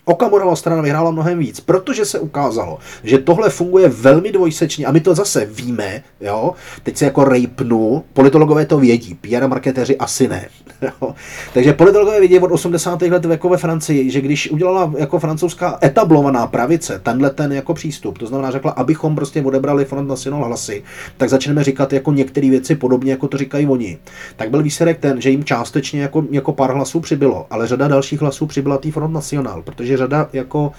[0.05, 5.01] Okamurova strana vyhrála mnohem víc, protože se ukázalo, že tohle funguje velmi dvojsečně a my
[5.01, 10.49] to zase víme, jo, teď se jako rejpnu, politologové to vědí, PR marketéři asi ne.
[11.03, 11.14] Jo.
[11.55, 13.03] Takže politologové vědí od 80.
[13.03, 18.18] let jako ve Francii, že když udělala jako francouzská etablovaná pravice tenhle ten jako přístup,
[18.18, 20.83] to znamená řekla, abychom prostě odebrali Front National hlasy,
[21.16, 23.99] tak začneme říkat jako některé věci podobně, jako to říkají oni.
[24.37, 28.20] Tak byl výsledek ten, že jim částečně jako, jako pár hlasů přibylo, ale řada dalších
[28.20, 30.72] hlasů přibyla tý Front National, protože řada jako,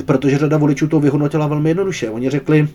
[0.00, 2.10] e, protože řada voličů to vyhodnotila velmi jednoduše.
[2.10, 2.68] Oni řekli,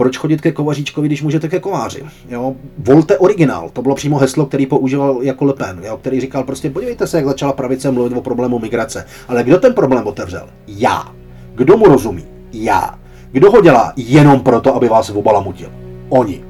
[0.00, 2.04] proč chodit ke kovaříčkovi, když můžete ke kováři.
[2.28, 2.54] Jo?
[2.78, 5.96] Volte originál, to bylo přímo heslo, který používal jako Le Pen, jo?
[5.96, 9.06] který říkal prostě, podívejte se, jak začala pravice mluvit o problému migrace.
[9.28, 10.48] Ale kdo ten problém otevřel?
[10.68, 11.12] Já.
[11.54, 12.24] Kdo mu rozumí?
[12.52, 12.98] Já.
[13.32, 15.68] Kdo ho dělá jenom proto, aby vás obalamutil?
[16.08, 16.44] Oni.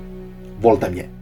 [0.58, 1.19] Volte mě.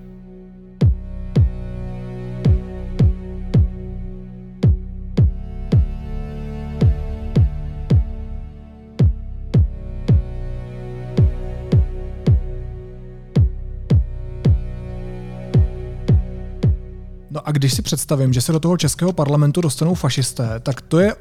[17.49, 21.15] A když si představím, že se do toho českého parlamentu dostanou fašisté, tak to je,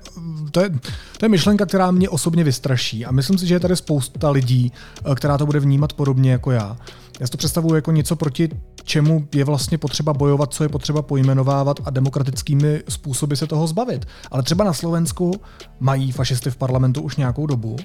[0.52, 0.70] to je,
[1.18, 3.06] to je myšlenka, která mě osobně vystraší.
[3.06, 4.72] A myslím si, že je tady spousta lidí,
[5.12, 6.78] eh, která to bude vnímat podobně jako já.
[7.20, 8.50] Já si to představuji jako něco, proti
[8.84, 14.06] čemu je vlastně potřeba bojovat, co je potřeba pojmenovávat a demokratickými způsoby se toho zbavit.
[14.32, 15.32] Ale třeba na Slovensku
[15.80, 17.76] mají fašisty v parlamentu už nějakou dobu.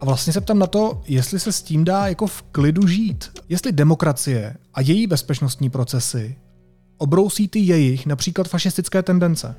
[0.00, 3.30] A vlastně se ptám na to, jestli se s tím dá jako v klidu žít.
[3.48, 6.36] Jestli demokracie a její bezpečnostní procesy
[6.98, 9.54] obrousí ty jejich, například fašistické tendence.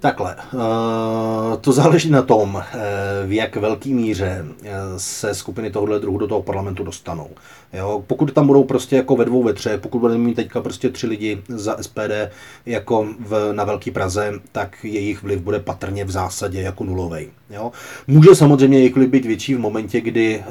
[0.00, 2.78] Takhle, eh, to záleží na tom, eh,
[3.26, 7.30] v jak velký míře eh, se skupiny tohohle druhu do toho parlamentu dostanou.
[7.72, 11.06] Jo, pokud tam budou prostě jako ve dvou, ve pokud budeme mít teďka prostě tři
[11.06, 12.30] lidi za SPD
[12.66, 17.26] jako v, na Velký Praze, tak jejich vliv bude patrně v zásadě jako nulový.
[17.50, 17.72] Jo.
[18.06, 20.44] Může samozřejmě jejich vliv být větší v momentě, kdy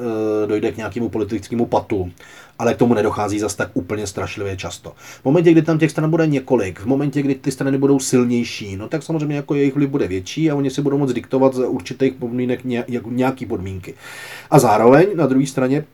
[0.45, 2.11] dojde k nějakému politickému patu,
[2.59, 4.93] ale k tomu nedochází zas tak úplně strašlivě často.
[5.21, 8.75] V momentě, kdy tam těch stran bude několik, v momentě, kdy ty strany budou silnější,
[8.77, 11.67] no tak samozřejmě jako jejich vliv bude větší a oni si budou moct diktovat za
[11.67, 12.61] určitých podmínek
[13.05, 13.93] nějaký podmínky.
[14.51, 15.85] A zároveň na druhé straně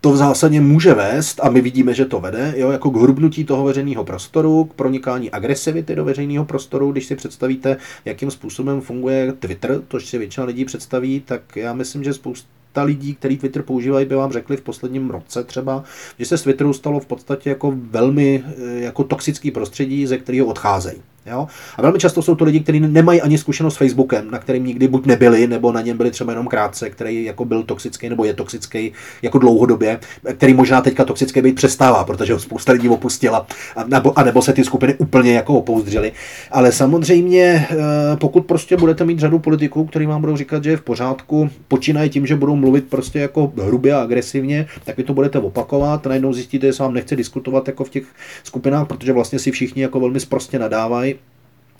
[0.00, 3.44] to v zásadě může vést, a my vidíme, že to vede, jo, jako k hrubnutí
[3.44, 6.92] toho veřejného prostoru, k pronikání agresivity do veřejného prostoru.
[6.92, 12.04] Když si představíte, jakým způsobem funguje Twitter, to si většina lidí představí, tak já myslím,
[12.04, 12.48] že spousta
[12.82, 15.84] lidí, kteří Twitter používají, by vám řekli v posledním roce třeba,
[16.18, 20.46] že se z Twitteru stalo v podstatě jako velmi eh, jako toxický prostředí, ze kterého
[20.46, 21.02] odcházejí.
[21.26, 21.46] Jo?
[21.76, 24.88] A velmi často jsou to lidi, kteří nemají ani zkušenost s Facebookem, na kterým nikdy
[24.88, 28.34] buď nebyli, nebo na něm byli třeba jenom krátce, který jako byl toxický nebo je
[28.34, 30.00] toxický jako dlouhodobě,
[30.36, 33.46] který možná teďka toxický být přestává, protože ho spousta lidí opustila,
[33.76, 36.12] a nebo, a nebo se ty skupiny úplně jako opouzdřily.
[36.50, 37.76] Ale samozřejmě, eh,
[38.16, 42.10] pokud prostě budete mít řadu politiků, kteří vám budou říkat, že je v pořádku, počínají
[42.10, 46.32] tím, že budou mluvit prostě jako hrubě a agresivně, tak vy to budete opakovat, najednou
[46.32, 48.04] zjistíte, že se vám nechce diskutovat jako v těch
[48.44, 51.13] skupinách, protože vlastně si všichni jako velmi sprostě nadávají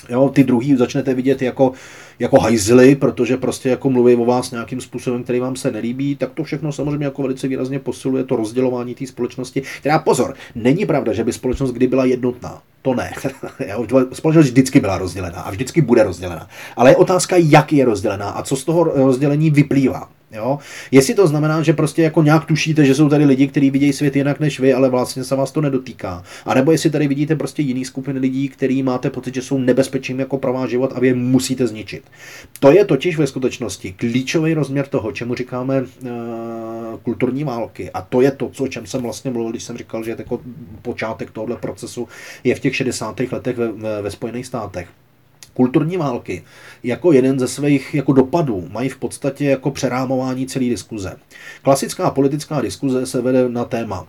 [0.08, 1.72] Jo, ty druhý začnete vidět jako,
[2.18, 6.30] jako hajzly, protože prostě jako mluví o vás nějakým způsobem, který vám se nelíbí, tak
[6.34, 9.62] to všechno samozřejmě jako velice výrazně posiluje to rozdělování té společnosti.
[9.80, 12.62] Která pozor, není pravda, že by společnost kdy byla jednotná.
[12.82, 13.12] To ne.
[14.12, 16.48] Společnost vždycky byla rozdělená a vždycky bude rozdělená.
[16.76, 20.08] Ale je otázka, jak je rozdělená a co z toho rozdělení vyplývá.
[20.34, 20.58] Jo?
[20.90, 24.16] Jestli to znamená, že prostě jako nějak tušíte, že jsou tady lidi, kteří vidějí svět
[24.16, 26.22] jinak než vy, ale vlastně se vás to nedotýká.
[26.46, 30.20] A nebo jestli tady vidíte prostě jiný skupiny lidí, který máte pocit, že jsou nebezpečným
[30.20, 32.02] jako pro váš život a vy je musíte zničit.
[32.60, 36.08] To je totiž ve skutečnosti klíčový rozměr toho, čemu říkáme uh,
[37.02, 37.90] kulturní války.
[37.90, 40.40] A to je to, co, o čem jsem vlastně mluvil, když jsem říkal, že jako
[40.82, 42.08] počátek tohoto procesu
[42.44, 43.20] je v těch 60.
[43.32, 44.88] letech ve, ve, ve Spojených státech
[45.54, 46.44] kulturní války
[46.82, 51.16] jako jeden ze svých jako dopadů mají v podstatě jako přerámování celé diskuze.
[51.62, 54.06] Klasická politická diskuze se vede na téma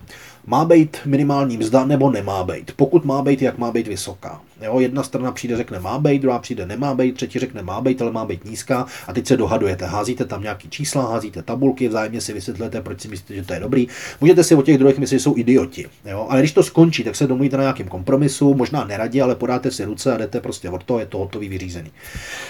[0.47, 2.71] Má být minimální mzda nebo nemá být?
[2.75, 4.41] Pokud má být, jak má být vysoká?
[4.61, 8.01] Jo, jedna strana přijde, řekne má být, druhá přijde nemá být, třetí řekne má být,
[8.01, 9.85] ale má být nízká a teď se dohadujete.
[9.85, 13.59] Házíte tam nějaký čísla, házíte tabulky, vzájemně si vysvětlete, proč si myslíte, že to je
[13.59, 13.87] dobrý.
[14.21, 15.85] Můžete si o těch druhých myslet, že jsou idioti.
[16.05, 16.27] Jo?
[16.29, 19.85] Ale když to skončí, tak se domluvíte na nějakém kompromisu, možná neradě, ale podáte si
[19.85, 21.91] ruce a jdete prostě od toho, je to hotový vyřízený.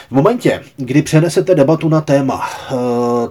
[0.08, 2.42] V momentě, kdy přenesete debatu na téma,
[2.72, 2.76] eh,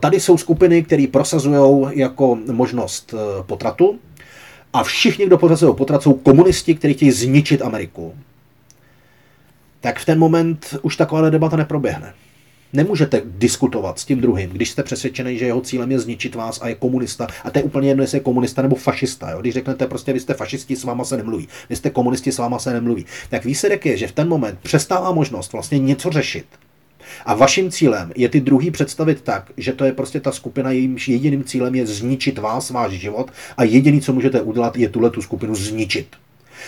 [0.01, 3.99] tady jsou skupiny, které prosazují jako možnost eh, potratu,
[4.75, 8.15] a všichni, kdo prosazují potrat, jsou komunisti, kteří chtějí zničit Ameriku
[9.85, 12.15] tak v ten moment už taková debata neproběhne.
[12.73, 16.69] Nemůžete diskutovat s tím druhým, když jste přesvědčený, že jeho cílem je zničit vás a
[16.69, 17.27] je komunista.
[17.45, 19.31] A to je úplně jedno, jestli je komunista nebo fašista.
[19.31, 19.41] Jo?
[19.41, 21.49] Když řeknete prostě, vy jste fašisti, s váma se nemluví.
[21.71, 23.07] Vy jste komunisti, s váma se nemluví.
[23.31, 26.47] Tak výsledek je, že v ten moment přestává možnost vlastně něco řešit.
[27.27, 31.09] A vaším cílem je ty druhý představit tak, že to je prostě ta skupina, jejímž
[31.09, 35.23] jediným cílem je zničit vás, váš život a jediný, co můžete udělat, je tuhle tu
[35.23, 36.07] skupinu zničit.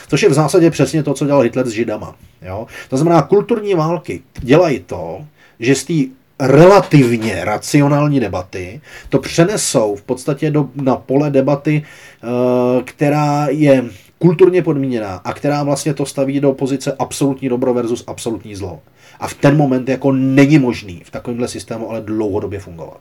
[0.08, 2.14] Což je v zásadě přesně to, co dělal Hitler s Židama.
[2.42, 2.66] Jo?
[2.88, 5.24] To znamená, kulturní války dělají to,
[5.60, 5.94] že z té
[6.40, 11.82] relativně racionální debaty to přenesou v podstatě do, na pole debaty,
[12.22, 13.84] uh, která je
[14.18, 18.82] kulturně podmíněná a která vlastně to staví do pozice absolutní dobro versus absolutní zlo.
[19.20, 23.00] A v ten moment jako není možný v takovémhle systému ale dlouhodobě fungovat.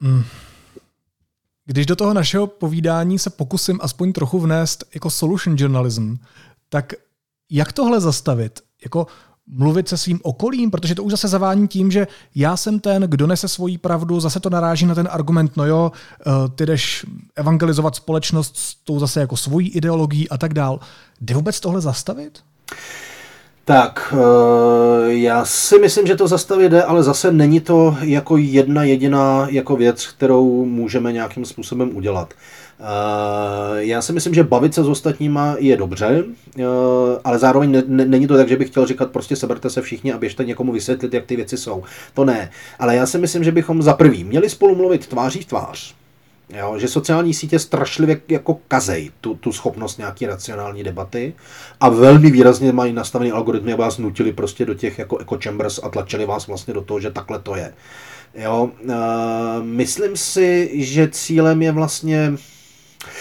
[0.00, 0.22] Mm.
[1.66, 6.16] Když do toho našeho povídání se pokusím aspoň trochu vnést jako solution journalism,
[6.68, 6.92] tak
[7.50, 8.60] jak tohle zastavit?
[8.84, 9.06] Jako
[9.48, 13.26] mluvit se svým okolím, protože to už zase zavání tím, že já jsem ten, kdo
[13.26, 17.96] nese svoji pravdu, zase to naráží na ten argument, no jo, eh, ty jdeš evangelizovat
[17.96, 20.80] společnost s tou zase jako svojí ideologií a tak dál.
[21.20, 22.38] Jde vůbec tohle zastavit?
[23.64, 28.82] Tak, eh, já si myslím, že to zastavit jde, ale zase není to jako jedna
[28.82, 32.34] jediná jako věc, kterou můžeme nějakým způsobem udělat.
[32.80, 36.24] Eh, já si myslím, že bavit se s ostatníma je dobře,
[36.58, 36.62] eh,
[37.24, 40.44] ale zároveň není to tak, že bych chtěl říkat prostě seberte se všichni a běžte
[40.44, 41.82] někomu vysvětlit, jak ty věci jsou.
[42.14, 42.50] To ne.
[42.78, 45.94] Ale já si myslím, že bychom za prvý měli spolu mluvit tváří v tvář.
[46.54, 51.34] Jo, že sociální sítě strašlivě jako kazej tu, tu schopnost nějaké racionální debaty
[51.80, 55.80] a velmi výrazně mají nastavený algoritmy, aby vás nutili prostě do těch jako echo chambers
[55.82, 57.74] a tlačili vás vlastně do toho, že takhle to je.
[58.34, 58.92] Jo, uh,
[59.62, 62.32] myslím si, že cílem je vlastně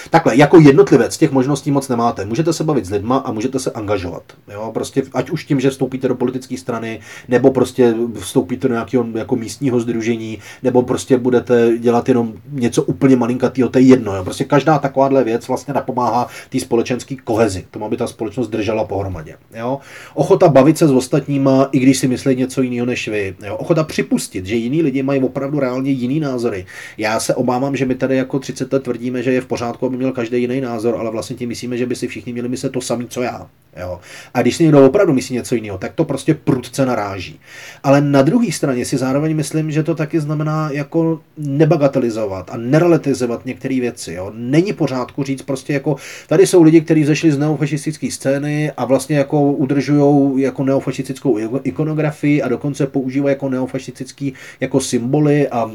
[0.10, 2.26] Takhle, jako jednotlivec těch možností moc nemáte.
[2.26, 4.24] Můžete se bavit s lidma a můžete se angažovat.
[4.54, 4.72] Jo?
[4.74, 9.36] Prostě, ať už tím, že vstoupíte do politické strany, nebo prostě vstoupíte do nějakého jako
[9.36, 14.16] místního združení, nebo prostě budete dělat jenom něco úplně malinkatého, to je jedno.
[14.16, 14.24] Jo?
[14.24, 19.36] Prostě každá takováhle věc vlastně napomáhá té společenské kohezi, tomu, aby ta společnost držela pohromadě.
[19.56, 19.80] Jo?
[20.14, 23.36] Ochota bavit se s ostatníma, i když si myslí něco jiného než vy.
[23.46, 23.56] Jo?
[23.56, 26.66] Ochota připustit, že jiní lidi mají opravdu reálně jiný názory.
[26.98, 29.86] Já se obávám, že my tady jako 30 let tvrdíme, že je v pořádku pořádku,
[29.86, 32.72] aby měl každý jiný názor, ale vlastně tím myslíme, že by si všichni měli myslet
[32.72, 33.50] to samé, co já.
[33.80, 34.00] Jo.
[34.34, 37.40] A když si někdo opravdu myslí něco jiného, tak to prostě prudce naráží.
[37.84, 43.46] Ale na druhé straně si zároveň myslím, že to taky znamená jako nebagatelizovat a nerelativizovat
[43.46, 44.14] některé věci.
[44.14, 44.32] Jo.
[44.36, 45.96] Není pořádku říct prostě jako,
[46.28, 52.42] tady jsou lidi, kteří zešli z neofašistické scény a vlastně jako udržují jako neofašistickou ikonografii
[52.42, 55.72] a dokonce používají jako neofašistický jako symboly a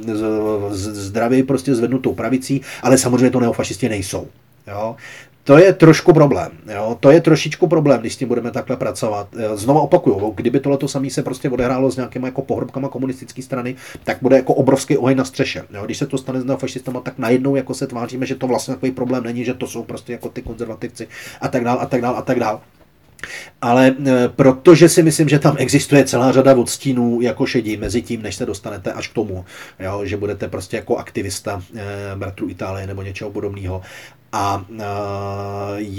[0.71, 4.27] zdraví prostě zvednutou pravicí, ale samozřejmě to neofašisti nejsou.
[4.67, 4.97] Jo?
[5.45, 6.51] To je trošku problém.
[6.75, 6.97] Jo?
[7.01, 9.29] To je trošičku problém, když s tím budeme takhle pracovat.
[9.55, 14.19] Znovu opakuju, kdyby tohle samé se prostě odehrálo s nějakýma jako pohrobkama komunistické strany, tak
[14.23, 15.63] bude jako obrovský oheň na střeše.
[15.75, 15.85] Jo?
[15.85, 18.93] Když se to stane s neofašistama, tak najednou jako se tváříme, že to vlastně takový
[18.93, 21.09] problém není, že to jsou prostě jako ty konzervativci
[21.41, 22.61] a tak dál a tak dál a tak dál.
[23.63, 28.23] Ale e, protože si myslím, že tam existuje celá řada odstínů jako šedí mezi tím,
[28.23, 29.45] než se dostanete až k tomu,
[29.79, 31.83] jo, že budete prostě jako aktivista e,
[32.17, 33.83] bratrů Itálie nebo něčeho podobného
[34.33, 34.65] a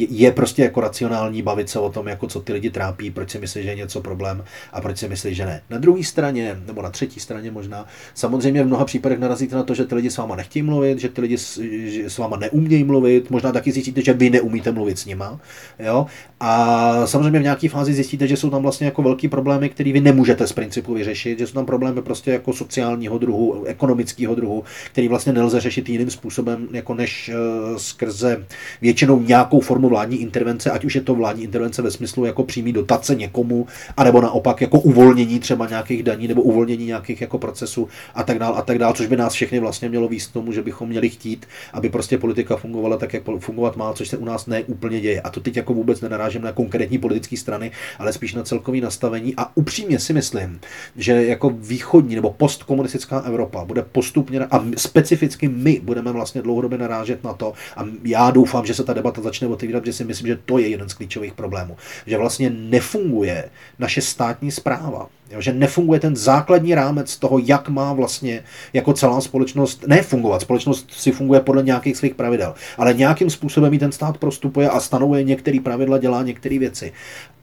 [0.10, 3.40] je prostě jako racionální bavit se o tom, jako co ty lidi trápí, proč si
[3.40, 5.62] myslí, že je něco problém a proč si myslí, že ne.
[5.70, 9.74] Na druhé straně, nebo na třetí straně možná, samozřejmě v mnoha případech narazíte na to,
[9.74, 13.52] že ty lidi s váma nechtějí mluvit, že ty lidi s, váma neumějí mluvit, možná
[13.52, 15.40] taky zjistíte, že vy neumíte mluvit s nima.
[15.80, 16.06] Jo?
[16.40, 20.02] A samozřejmě v nějaké fázi zjistíte, že jsou tam vlastně jako velký problémy, které vy
[20.02, 25.08] nemůžete z principu vyřešit, že jsou tam problémy prostě jako sociálního druhu, ekonomického druhu, který
[25.08, 28.45] vlastně nelze řešit jiným způsobem, jako než uh, skrz skrze
[28.82, 32.74] většinou nějakou formu vládní intervence, ať už je to vládní intervence ve smyslu jako přímý
[32.74, 33.67] dotace někomu,
[33.97, 38.57] anebo naopak jako uvolnění třeba nějakých daní nebo uvolnění nějakých jako procesů a tak dále
[38.57, 41.45] a tak dále, což by nás všechny vlastně mělo výst tomu, že bychom měli chtít,
[41.74, 45.22] aby prostě politika fungovala tak, jak fungovat má, což se u nás neúplně děje.
[45.22, 49.34] A to teď jako vůbec nenarážím na konkrétní politické strany, ale spíš na celkový nastavení.
[49.38, 50.59] A upřímně si myslím,
[50.95, 57.24] že jako východní nebo postkomunistická Evropa bude postupně a specificky my budeme vlastně dlouhodobě narážet
[57.24, 60.39] na to, a já doufám, že se ta debata začne otevírat, že si myslím, že
[60.45, 61.78] to je jeden z klíčových problémů.
[62.05, 63.49] Že vlastně nefunguje
[63.80, 65.09] naše státní zpráva.
[65.32, 68.43] Jo, že nefunguje ten základní rámec toho, jak má vlastně
[68.74, 70.41] jako celá společnost nefungovat.
[70.41, 74.80] Společnost si funguje podle nějakých svých pravidel, ale nějakým způsobem i ten stát prostupuje a
[74.80, 76.93] stanovuje některé pravidla, dělá některé věci.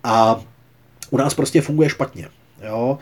[0.05, 0.41] A
[1.11, 2.29] u nás prostě funguje špatně.
[2.63, 2.99] Jo?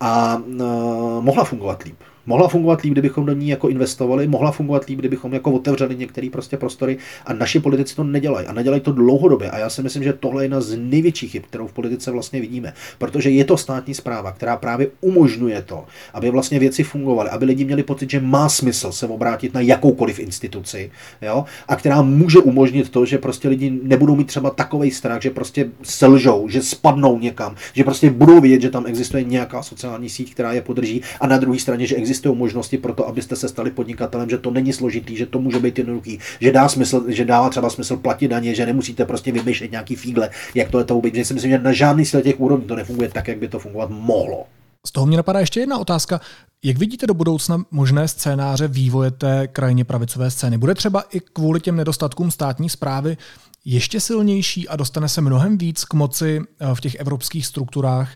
[0.00, 1.96] A uh, mohla fungovat líp.
[2.26, 6.28] Mohla fungovat líp, kdybychom do ní jako investovali, mohla fungovat líp, kdybychom jako otevřeli některé
[6.30, 9.50] prostě prostory a naši politici to nedělají a nedělají to dlouhodobě.
[9.50, 12.40] A já si myslím, že tohle je jedna z největších chyb, kterou v politice vlastně
[12.40, 15.84] vidíme, protože je to státní zpráva, která právě umožňuje to,
[16.14, 20.18] aby vlastně věci fungovaly, aby lidi měli pocit, že má smysl se obrátit na jakoukoliv
[20.18, 20.90] instituci,
[21.22, 21.44] jo?
[21.68, 25.70] a která může umožnit to, že prostě lidi nebudou mít třeba takový strach, že prostě
[25.82, 30.52] selžou, že spadnou někam, že prostě budou vidět, že tam existuje nějaká sociální síť, která
[30.52, 33.70] je podrží a na druhé straně, že existuje existují možnosti pro to, abyste se stali
[33.70, 37.50] podnikatelem, že to není složitý, že to může být jednoduchý, že dá smysl, že dává
[37.50, 41.14] třeba smysl platit daně, že nemusíte prostě vymýšlet nějaký fígle, jak to je to vůbec.
[41.14, 43.58] Že si myslím, že na žádný z těch úrovní to nefunguje tak, jak by to
[43.58, 44.44] fungovat mohlo.
[44.86, 46.20] Z toho mě napadá ještě jedna otázka.
[46.64, 50.58] Jak vidíte do budoucna možné scénáře vývoje té krajně pravicové scény?
[50.58, 53.16] Bude třeba i kvůli těm nedostatkům státní zprávy
[53.64, 58.08] ještě silnější a dostane se mnohem víc k moci eh, v těch evropských strukturách?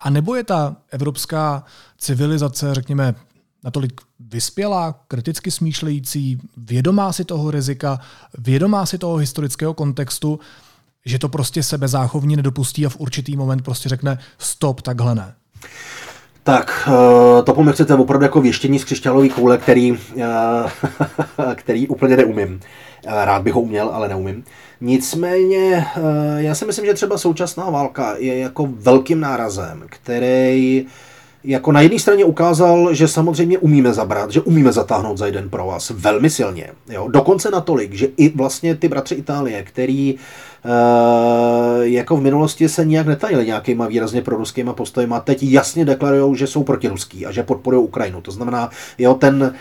[0.00, 1.64] A nebo je ta evropská
[1.98, 3.14] civilizace, řekněme,
[3.64, 8.00] natolik vyspělá, kriticky smýšlející, vědomá si toho rizika,
[8.38, 10.40] vědomá si toho historického kontextu,
[11.06, 15.34] že to prostě sebezáchovně nedopustí a v určitý moment prostě řekne stop, takhle ne.
[16.42, 20.24] Tak, eh, to po mě chcete opravdu jako věštění z křišťálové koule, který, eh,
[21.54, 22.60] který úplně neumím.
[23.06, 24.44] Eh, rád bych ho uměl, ale neumím.
[24.80, 25.86] Nicméně,
[26.36, 30.86] já si myslím, že třeba současná válka je jako velkým nárazem, který
[31.44, 35.66] jako na jedné straně ukázal, že samozřejmě umíme zabrat, že umíme zatáhnout za jeden pro
[35.66, 36.66] vás velmi silně.
[36.90, 37.08] Jo?
[37.08, 40.16] Dokonce natolik, že i vlastně ty bratři Itálie, který e,
[41.88, 46.62] jako v minulosti se nijak netajili nějakýma výrazně proruskýma postojima, teď jasně deklarují, že jsou
[46.62, 48.20] protiruský a že podporují Ukrajinu.
[48.20, 49.54] To znamená, jo, ten,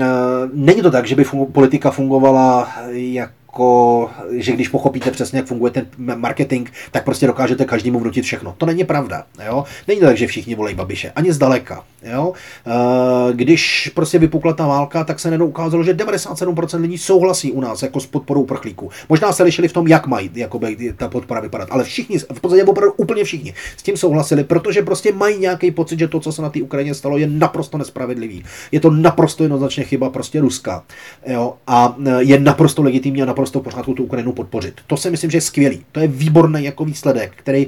[0.00, 0.04] e,
[0.52, 5.46] není to tak, že by fun- politika fungovala jak jako, že když pochopíte přesně, jak
[5.46, 8.54] funguje ten marketing, tak prostě dokážete každému vnutit všechno.
[8.58, 9.24] To není pravda.
[9.46, 9.64] Jo?
[9.88, 11.12] Není to tak, že všichni volají Babiše.
[11.16, 11.84] Ani zdaleka.
[12.02, 12.32] Jo?
[12.66, 17.60] Eh, když prostě vypukla ta válka, tak se najednou ukázalo, že 97% lidí souhlasí u
[17.60, 18.90] nás jako s podporou uprchlíků.
[19.08, 20.60] Možná se lišili v tom, jak mají jako
[20.96, 25.12] ta podpora vypadat, ale všichni, v podstatě opravdu úplně všichni s tím souhlasili, protože prostě
[25.12, 28.44] mají nějaký pocit, že to, co se na té Ukrajině stalo, je naprosto nespravedlivý.
[28.72, 30.82] Je to naprosto jednoznačně chyba prostě Ruska.
[31.26, 31.54] Jo?
[31.66, 34.80] A eh, je naprosto legitimní a naprosto naprosto v pořádku tu Ukrajinu podpořit.
[34.86, 35.84] To si myslím, že je skvělý.
[35.92, 37.66] To je výborný jako výsledek, který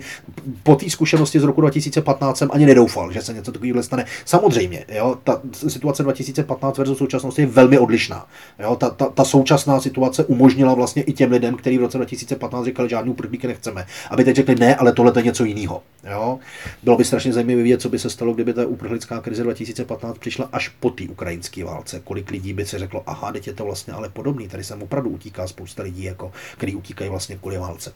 [0.63, 4.05] po té zkušenosti z roku 2015 jsem ani nedoufal, že se něco takového stane.
[4.25, 8.27] Samozřejmě, jo, ta situace 2015 versus současnosti je velmi odlišná.
[8.59, 12.65] Jo, ta, ta, ta, současná situace umožnila vlastně i těm lidem, kteří v roce 2015
[12.65, 15.83] říkali, že žádný uprchlíky nechceme, aby teď řekli ne, ale tohle je něco jiného.
[16.11, 16.39] Jo.
[16.83, 20.49] Bylo by strašně zajímavé vidět, co by se stalo, kdyby ta uprchlická krize 2015 přišla
[20.53, 22.01] až po té ukrajinské válce.
[22.05, 25.11] Kolik lidí by se řeklo, aha, teď je to vlastně ale podobný, tady sem opravdu
[25.11, 27.93] utíká spousta spousta lidí, jako, který utíkají vlastně kvůli válce.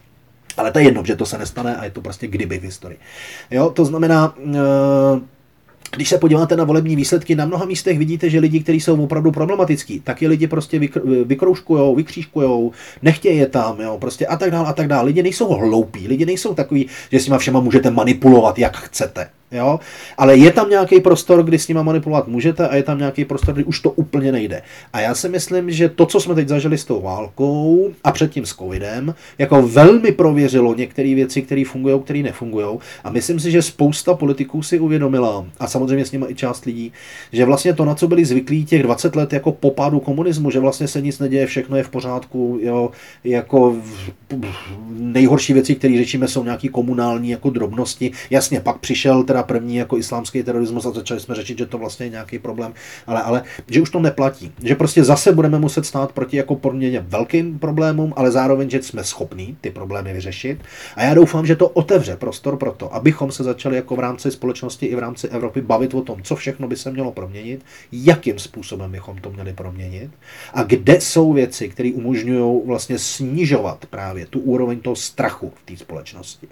[0.57, 2.99] Ale to je jedno, že to se nestane a je to prostě kdyby v historii.
[3.51, 5.21] Jo, to znamená, eh,
[5.97, 9.33] když se podíváte na volební výsledky, na mnoha místech vidíte, že lidi, kteří jsou opravdu
[9.33, 12.73] problematický, tak je lidi prostě vykr- vykroužkujou, vykřížkujou,
[13.03, 15.07] nechtějí je tam, jo, prostě a tak dále, a tak dále.
[15.07, 19.31] Lidi nejsou hloupí, lidi nejsou takový, že s nima všema můžete manipulovat, jak chcete.
[19.53, 19.81] Jo?
[20.19, 23.55] Ale je tam nějaký prostor, kdy s nima manipulovat můžete a je tam nějaký prostor,
[23.55, 24.63] kdy už to úplně nejde.
[24.93, 28.47] A já si myslím, že to, co jsme teď zažili s tou válkou a předtím
[28.47, 32.79] s covidem, jako velmi prověřilo některé věci, které fungují, které nefungují.
[33.05, 36.93] A myslím si, že spousta politiků si uvědomila, a samozřejmě s nimi i část lidí,
[37.33, 40.89] že vlastně to, na co byli zvyklí těch 20 let jako popádu komunismu, že vlastně
[40.89, 42.91] se nic neděje, všechno je v pořádku, jo,
[43.25, 43.77] jako
[44.91, 48.11] nejhorší věci, které řešíme, jsou nějaké komunální jako drobnosti.
[48.31, 51.79] Jasně, pak přišel teda teda první jako islámský terorismus a začali jsme řešit, že to
[51.79, 52.75] vlastně je nějaký problém,
[53.07, 54.53] ale, ale že už to neplatí.
[54.63, 59.05] Že prostě zase budeme muset stát proti jako poměrně velkým problémům, ale zároveň, že jsme
[59.05, 60.59] schopní ty problémy vyřešit.
[60.97, 64.31] A já doufám, že to otevře prostor pro to, abychom se začali jako v rámci
[64.31, 68.39] společnosti i v rámci Evropy bavit o tom, co všechno by se mělo proměnit, jakým
[68.39, 70.11] způsobem bychom to měli proměnit
[70.55, 75.77] a kde jsou věci, které umožňují vlastně snižovat právě tu úroveň toho strachu v té
[75.77, 76.49] společnosti.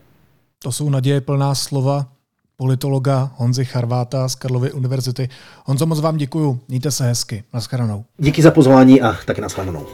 [0.63, 2.16] To jsou naděje plná slova
[2.57, 5.29] politologa Honzi Charváta z Karlovy univerzity.
[5.65, 6.61] Honzo, moc vám děkuju.
[6.69, 7.45] Mějte se hezky.
[7.55, 8.05] Naschledanou.
[8.19, 9.87] Díky za pozvání a taky naschledanou.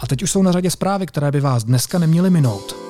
[0.00, 2.85] A teď už jsou na řadě zprávy, které by vás dneska neměly minout.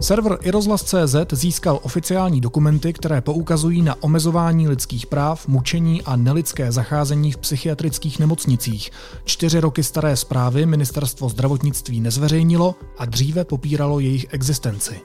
[0.00, 7.32] Server irozhlas.cz získal oficiální dokumenty, které poukazují na omezování lidských práv, mučení a nelidské zacházení
[7.32, 8.90] v psychiatrických nemocnicích.
[9.24, 15.00] Čtyři roky staré zprávy ministerstvo zdravotnictví nezveřejnilo a dříve popíralo jejich existenci.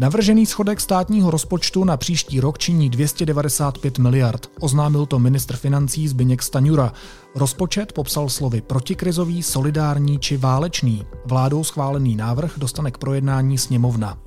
[0.00, 4.50] Navržený schodek státního rozpočtu na příští rok činí 295 miliard.
[4.60, 6.92] Oznámil to ministr financí Zbyněk Staňura.
[7.34, 11.06] Rozpočet popsal slovy protikrizový, solidární či válečný.
[11.24, 14.18] Vládou schválený návrh dostane k projednání sněmovna.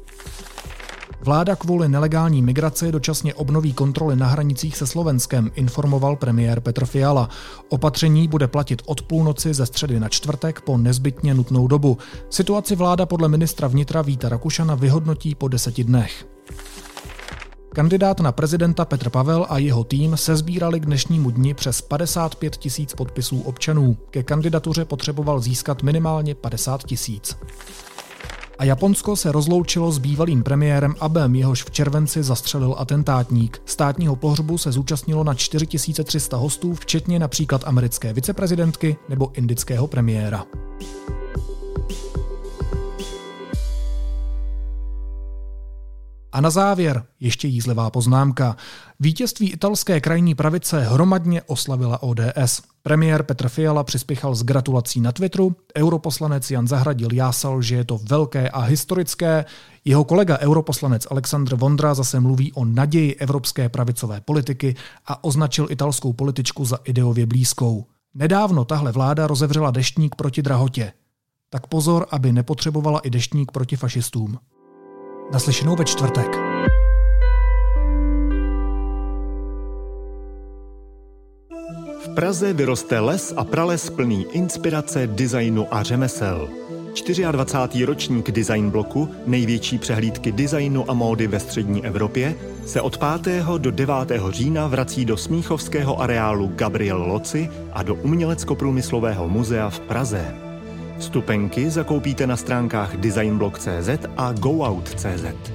[1.23, 7.29] Vláda kvůli nelegální migraci dočasně obnoví kontroly na hranicích se Slovenskem, informoval premiér Petr Fiala.
[7.69, 11.97] Opatření bude platit od půlnoci ze středy na čtvrtek po nezbytně nutnou dobu.
[12.29, 16.27] Situaci vláda podle ministra vnitra Víta Rakušana vyhodnotí po deseti dnech.
[17.75, 22.57] Kandidát na prezidenta Petr Pavel a jeho tým se sbírali k dnešnímu dni přes 55
[22.57, 23.97] tisíc podpisů občanů.
[24.09, 27.37] Ke kandidatuře potřeboval získat minimálně 50 tisíc
[28.61, 33.61] a Japonsko se rozloučilo s bývalým premiérem Abem, jehož v červenci zastřelil atentátník.
[33.65, 40.45] Státního pohřbu se zúčastnilo na 4300 hostů, včetně například americké viceprezidentky nebo indického premiéra.
[46.31, 48.55] A na závěr ještě jízlivá poznámka.
[48.99, 52.61] Vítězství italské krajní pravice hromadně oslavila ODS.
[52.83, 57.97] Premiér Petr Fiala přispěchal s gratulací na Twitteru, europoslanec Jan Zahradil jásal, že je to
[57.97, 59.45] velké a historické,
[59.85, 64.75] jeho kolega europoslanec Aleksandr Vondra zase mluví o naději evropské pravicové politiky
[65.07, 67.85] a označil italskou političku za ideově blízkou.
[68.13, 70.93] Nedávno tahle vláda rozevřela deštník proti drahotě.
[71.49, 74.39] Tak pozor, aby nepotřebovala i deštník proti fašistům.
[75.33, 76.35] Naslyšenou ve čtvrtek.
[82.03, 86.49] V Praze vyroste les a prales plný inspirace, designu a řemesel.
[87.31, 87.85] 24.
[87.85, 92.35] ročník Design bloku, největší přehlídky designu a módy ve střední Evropě,
[92.65, 93.45] se od 5.
[93.57, 93.95] do 9.
[94.29, 100.50] října vrací do smíchovského areálu Gabriel Loci a do Umělecko-průmyslového muzea v Praze.
[101.01, 105.51] Vstupenky zakoupíte na stránkách designblog.cz a goout.cz.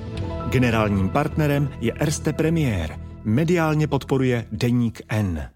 [0.50, 2.98] Generálním partnerem je Erste Premier.
[3.24, 5.55] Mediálně podporuje Deník N.